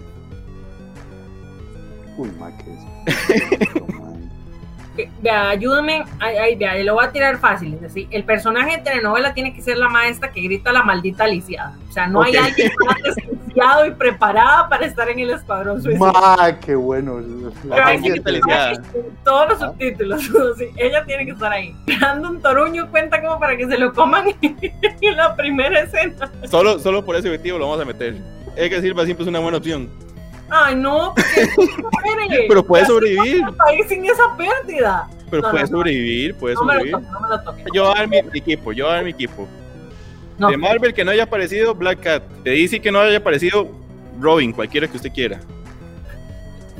Uy, 2.16 2.30
ma, 2.38 2.50
es. 2.50 2.85
Que- 4.96 5.10
vea, 5.22 5.50
ayúdame, 5.50 6.04
ay, 6.20 6.36
ay, 6.36 6.56
vea, 6.56 6.76
lo 6.84 6.94
voy 6.94 7.04
a 7.04 7.12
tirar 7.12 7.38
fácil. 7.38 7.74
Es 7.74 7.80
decir, 7.80 8.08
el 8.10 8.24
personaje 8.24 8.76
de 8.76 8.82
telenovela 8.82 9.34
tiene 9.34 9.54
que 9.54 9.62
ser 9.62 9.76
la 9.76 9.88
maestra 9.88 10.30
que 10.30 10.40
grita 10.40 10.72
la 10.72 10.82
maldita 10.82 11.26
lisiada. 11.26 11.74
O 11.88 11.92
sea, 11.92 12.06
no 12.06 12.22
hay 12.22 12.36
Ok. 12.36 12.44
alguien 12.44 12.72
más 12.86 12.96
licenciado 13.02 13.86
y 13.86 13.90
preparada 13.92 14.68
para 14.68 14.86
estar 14.86 15.08
en 15.08 15.18
el 15.18 15.30
escuadrón 15.30 15.82
suicida. 15.82 16.12
Ma, 16.12 16.58
qué 16.60 16.74
bueno. 16.74 17.20
La 17.64 17.74
Pero 17.76 17.86
hay 17.86 18.00
que 18.02 18.12
que 18.14 19.00
todos 19.24 19.48
los 19.50 19.58
subtítulos. 19.58 20.22
sí, 20.58 20.66
ella 20.76 21.04
tiene 21.04 21.24
que 21.24 21.32
estar 21.32 21.52
ahí. 21.52 21.74
Brandon 21.86 22.40
Toruño 22.40 22.90
cuenta 22.90 23.20
como 23.22 23.38
para 23.38 23.56
que 23.56 23.66
se 23.66 23.78
lo 23.78 23.92
coman 23.92 24.26
en 24.42 25.16
la 25.16 25.34
primera 25.36 25.80
escena. 25.80 26.30
Solo, 26.48 26.78
solo 26.78 27.04
por 27.04 27.16
ese 27.16 27.28
objetivo 27.28 27.58
lo 27.58 27.66
vamos 27.68 27.80
a 27.82 27.84
meter. 27.86 28.14
Edgar 28.56 28.80
Silva 28.80 29.04
siempre 29.04 29.24
es 29.24 29.28
una 29.28 29.38
buena 29.40 29.58
opción. 29.58 29.90
Ay, 30.48 30.74
no, 30.76 31.12
porque 31.14 32.46
Pero 32.48 32.64
puede 32.64 32.84
sobrevivir. 32.86 33.42
país 33.56 33.86
sin 33.88 34.04
esa 34.04 34.36
pérdida. 34.36 35.08
Pero 35.30 35.42
No, 35.42 35.50
puede 35.50 35.62
no, 35.64 35.68
sobrevivir, 35.70 36.34
puede 36.36 36.54
No 36.54 36.64
me 36.64 36.74
lo 36.74 36.80
sobrevivir. 36.80 36.92
toque, 37.06 37.12
no 37.12 37.20
me 37.20 37.28
lo 37.28 37.40
toque. 37.42 37.64
Yo 37.74 37.82
voy 37.84 37.92
a 37.92 37.94
dar 37.98 38.08
mi, 38.08 38.22
mi 38.22 38.38
equipo, 38.38 38.72
yo 38.72 38.84
voy 38.84 38.92
a 38.92 38.96
dar 38.96 39.04
mi 39.04 39.10
equipo. 39.10 39.48
De 40.38 40.56
Marvel 40.56 40.92
que 40.94 41.04
no 41.04 41.10
haya 41.10 41.24
aparecido 41.24 41.74
Black 41.74 42.00
Cat. 42.00 42.22
De 42.44 42.50
DC 42.52 42.80
que 42.80 42.92
no 42.92 43.00
haya 43.00 43.18
aparecido 43.18 43.68
Robin, 44.20 44.52
cualquiera 44.52 44.86
que 44.86 44.96
usted 44.96 45.10
quiera. 45.12 45.40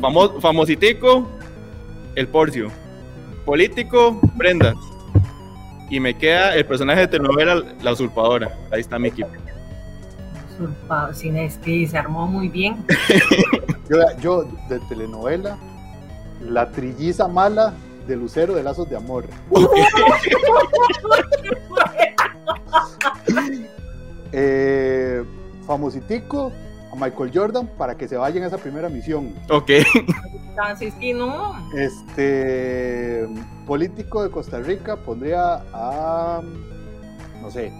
Famo- 0.01 0.41
famositico, 0.41 1.29
el 2.15 2.29
Porcio. 2.29 2.71
Político, 3.45 4.21
Brenda. 4.35 4.75
Y 5.89 6.01
me 6.01 6.15
queda 6.19 6.55
el 6.55 6.67
personaje 6.67 7.01
de 7.01 7.09
telenovela, 7.09 7.63
la 7.83 7.93
usurpadora. 7.93 8.51
Ahí 8.71 8.81
está 8.81 8.99
mi 8.99 9.09
equipo. 9.09 9.29
Usurpado, 10.59 11.13
sin 11.15 11.37
es 11.37 11.59
que 11.59 11.87
se 11.87 11.99
armó 11.99 12.27
muy 12.27 12.49
bien. 12.49 12.85
Yo, 13.89 13.99
yo, 14.21 14.45
de 14.69 14.81
telenovela, 14.89 15.57
la 16.41 16.69
trilliza 16.73 17.29
mala 17.29 17.73
de 18.09 18.17
Lucero 18.17 18.55
de 18.55 18.65
Lazos 18.65 18.91
de 18.91 18.97
Amor. 18.97 19.27
Eh, 24.33 25.25
famositico 25.67 26.53
a 26.93 26.97
Michael 26.97 27.31
Jordan 27.33 27.67
para 27.79 27.97
que 27.97 28.09
se 28.09 28.17
vaya 28.17 28.39
en 28.39 28.45
esa 28.45 28.59
primera 28.59 28.89
misión. 28.89 29.35
Ok. 29.51 29.71
Así 30.59 30.87
es 30.87 30.95
que 30.95 31.15
no. 31.15 31.55
Este 31.75 33.27
político 33.67 34.23
de 34.23 34.31
Costa 34.31 34.59
Rica 34.61 34.97
pondría 34.97 35.63
a 35.73 36.43
no 37.41 37.51
sé. 37.51 37.73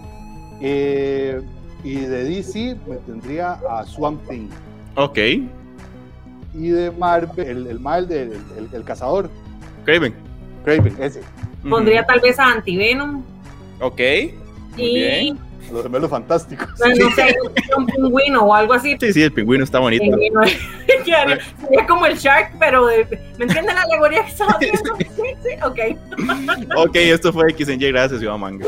eh, 0.61 1.41
y 1.87 1.95
de 2.05 2.23
DC 2.25 2.75
me 2.85 2.97
tendría 2.97 3.53
a 3.69 3.85
Swamp 3.85 4.21
Thing. 4.27 4.49
Ok. 4.95 5.17
Y 6.53 6.67
de 6.69 6.91
Marvel, 6.91 7.47
el, 7.47 7.67
el 7.67 7.79
mal 7.79 8.07
del 8.07 8.33
el, 8.57 8.69
el 8.73 8.83
cazador, 8.83 9.29
Craven. 9.85 10.13
Craven, 10.65 10.95
ese. 10.99 11.21
Pondría 11.69 12.05
tal 12.05 12.19
vez 12.19 12.37
a 12.39 12.47
Antivenom. 12.51 13.23
Ok. 13.79 13.99
Muy 14.75 14.85
Y 14.85 14.95
bien. 14.95 15.39
Los 15.71 15.83
gemelos 15.83 16.09
fantásticos. 16.09 16.67
no, 16.79 16.87
no 16.87 17.11
sé, 17.15 17.35
un 17.77 17.85
pingüino 17.85 18.41
o 18.41 18.53
algo 18.53 18.73
así. 18.73 18.97
Sí, 18.99 19.13
sí, 19.13 19.21
el 19.21 19.31
pingüino 19.31 19.63
está 19.63 19.79
bonito. 19.79 20.03
Sería 21.05 21.85
como 21.87 22.05
el 22.05 22.17
Shark, 22.17 22.53
pero 22.59 22.85
de, 22.87 23.05
¿me 23.37 23.45
entiende 23.45 23.73
la 23.73 23.81
alegoría 23.81 24.23
que 24.23 24.31
estaba 24.31 24.51
haciendo? 24.55 24.95
Sí, 24.97 25.05
sí, 25.43 25.49
ok. 25.63 26.77
Ok, 26.77 26.95
esto 26.95 27.31
fue 27.31 27.51
XNJ. 27.51 27.87
Gracias, 27.89 28.19
Ciudad 28.19 28.37
Manga. 28.37 28.65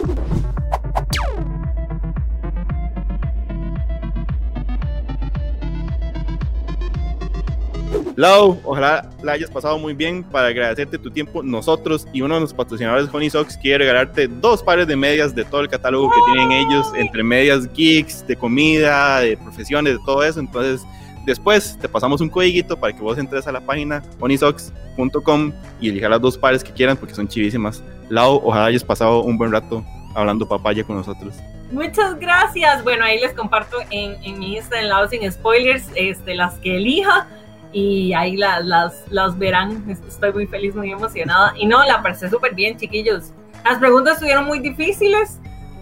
Lau, 8.16 8.60
ojalá 8.64 9.10
la 9.24 9.34
hayas 9.34 9.50
pasado 9.50 9.78
muy 9.78 9.94
bien. 9.94 10.24
Para 10.24 10.48
agradecerte 10.48 10.98
tu 10.98 11.10
tiempo, 11.10 11.42
nosotros 11.42 12.06
y 12.12 12.22
uno 12.22 12.36
de 12.36 12.42
los 12.42 12.54
patrocinadores, 12.54 13.10
Honey 13.12 13.30
Socks, 13.30 13.58
quiere 13.58 13.80
regalarte 13.80 14.28
dos 14.28 14.62
pares 14.62 14.88
de 14.88 14.96
medias 14.96 15.34
de 15.34 15.46
todo 15.46 15.62
el 15.62 15.70
catálogo 15.70 16.10
que 16.10 16.34
tienen 16.34 16.52
ellos, 16.52 16.92
entre 16.96 17.24
medias 17.24 17.72
geeks, 17.74 18.28
de 18.28 18.36
comida, 18.36 19.22
de 19.22 19.38
profesiones, 19.38 19.94
de 19.94 20.00
todo 20.06 20.24
eso. 20.24 20.40
Entonces, 20.40 20.86
después 21.26 21.78
te 21.80 21.88
pasamos 21.88 22.22
un 22.22 22.30
codiguito 22.30 22.78
para 22.80 22.94
que 22.94 23.02
vos 23.02 23.18
entres 23.18 23.48
a 23.48 23.52
la 23.52 23.62
página 23.62 24.04
honeysocks.com 24.20 25.54
y 25.80 25.90
elijas 25.90 26.10
las 26.10 26.22
dos 26.22 26.38
pares 26.38 26.64
que 26.64 26.74
quieran 26.74 26.98
porque 26.98 27.16
son 27.16 27.28
chivísimas. 27.28 27.82
Lau, 28.10 28.42
ojalá 28.44 28.66
hayas 28.66 28.84
pasado 28.84 29.24
un 29.24 29.38
buen 29.38 29.52
rato 29.52 29.84
hablando 30.16 30.48
papaya 30.48 30.84
con 30.84 30.98
nosotros. 30.98 31.36
Muchas 31.72 32.20
gracias. 32.20 32.84
Bueno, 32.84 33.06
ahí 33.06 33.20
les 33.20 33.34
comparto 33.34 33.78
en, 33.92 34.40
mi 34.40 34.56
Insta, 34.56 34.80
en 34.80 34.90
lado 34.90 35.08
sin 35.08 35.32
spoilers, 35.32 35.86
este, 35.96 36.34
las 36.34 36.56
que 36.56 36.78
elija. 36.78 37.28
Y 37.72 38.14
ahí 38.14 38.36
la- 38.36 38.60
las, 38.62 39.04
las 39.10 39.38
verán. 39.38 39.86
Estoy 39.90 40.34
muy 40.34 40.48
feliz, 40.48 40.76
muy 40.76 40.92
emocionada. 40.92 41.54
Y 41.58 41.66
no, 41.68 41.84
la 41.86 42.02
pasé 42.02 42.30
súper 42.30 42.56
bien, 42.56 42.78
chiquillos. 42.78 43.32
Las 43.64 43.78
preguntas 43.78 44.14
estuvieron 44.16 44.46
muy 44.46 44.60
difíciles, 44.60 45.40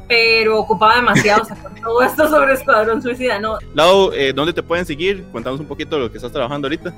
pero 0.07 0.59
ocupaba 0.59 0.95
demasiado 0.95 1.45
sacar 1.45 1.71
todo 1.81 2.01
esto 2.01 2.27
sobre 2.29 2.53
Escuadrón 2.53 3.01
Suicida. 3.01 3.39
No, 3.39 3.57
Lau, 3.73 4.11
eh, 4.13 4.33
¿dónde 4.33 4.51
te 4.53 4.63
pueden 4.63 4.85
seguir? 4.85 5.23
Cuéntanos 5.31 5.59
un 5.59 5.65
poquito 5.67 5.95
de 5.95 6.03
lo 6.03 6.11
que 6.11 6.17
estás 6.17 6.31
trabajando 6.31 6.67
ahorita. 6.67 6.93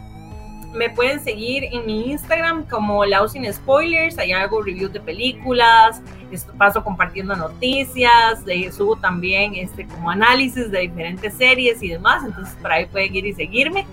me 0.74 0.88
pueden 0.92 1.20
seguir 1.24 1.64
en 1.72 1.86
mi 1.88 2.12
Instagram 2.12 2.64
como 2.70 3.04
Lau 3.04 3.28
sin 3.28 3.52
spoilers. 3.52 4.18
Ahí 4.20 4.32
hago 4.32 4.62
reviews 4.62 4.94
de 4.94 5.00
películas, 5.00 6.00
paso 6.60 6.84
compartiendo 6.84 7.36
noticias, 7.36 8.42
eh, 8.48 8.72
subo 8.72 8.96
también 8.96 9.56
este, 9.56 9.88
como 9.88 10.12
análisis 10.12 10.70
de 10.72 10.82
diferentes 10.82 11.34
series 11.34 11.82
y 11.82 11.90
demás. 11.90 12.24
Entonces, 12.24 12.56
por 12.62 12.72
ahí 12.72 12.86
pueden 12.86 13.16
ir 13.16 13.26
y 13.26 13.34
seguirme. 13.34 13.86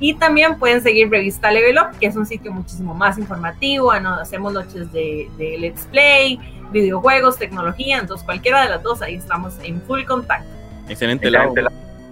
Y 0.00 0.14
también 0.14 0.58
pueden 0.58 0.82
seguir 0.82 1.10
Revista 1.10 1.50
Level 1.50 1.78
Up, 1.78 1.98
que 1.98 2.06
es 2.06 2.16
un 2.16 2.26
sitio 2.26 2.52
muchísimo 2.52 2.94
más 2.94 3.18
informativo. 3.18 3.98
no, 4.00 4.14
Hacemos 4.14 4.52
noches 4.52 4.92
de, 4.92 5.28
de 5.38 5.58
Let's 5.58 5.86
Play, 5.90 6.38
videojuegos, 6.72 7.38
tecnología. 7.38 7.98
Entonces, 7.98 8.24
cualquiera 8.24 8.62
de 8.62 8.70
las 8.70 8.82
dos, 8.82 9.02
ahí 9.02 9.14
estamos 9.14 9.54
en 9.62 9.80
full 9.82 10.04
contacto. 10.04 10.48
Excelente, 10.88 11.30
Lau. 11.30 11.54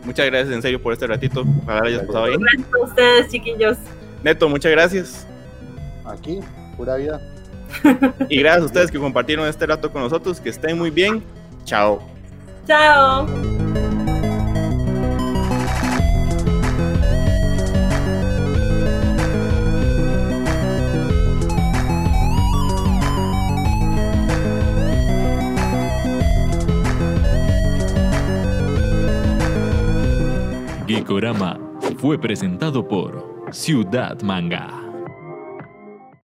Muchas 0.05 0.27
gracias 0.27 0.55
en 0.55 0.62
serio 0.62 0.83
por 0.83 0.92
este 0.92 1.07
ratito. 1.07 1.45
Ojalá 1.62 1.87
hayas 1.87 2.03
pasado 2.05 2.27
bien. 2.27 2.40
Gracias 2.40 2.75
a 2.75 2.85
ustedes, 2.85 3.29
chiquillos. 3.29 3.79
Neto, 4.23 4.49
muchas 4.49 4.73
gracias. 4.73 5.27
Aquí, 6.05 6.40
pura 6.77 6.97
vida. 6.97 7.21
Y 8.29 8.38
gracias 8.40 8.62
a 8.62 8.66
ustedes 8.66 8.90
que 8.90 8.99
compartieron 8.99 9.47
este 9.47 9.66
rato 9.66 9.90
con 9.92 10.03
nosotros. 10.03 10.40
Que 10.40 10.51
estén 10.51 10.79
muy 10.79 10.90
bien. 10.90 11.23
Chao. 11.64 12.03
Chao. 12.66 13.27
Geekorama 31.12 31.61
fue 31.98 32.18
presentado 32.18 32.88
por 32.88 33.22
Ciudad 33.51 34.22
Manga. 34.22 34.82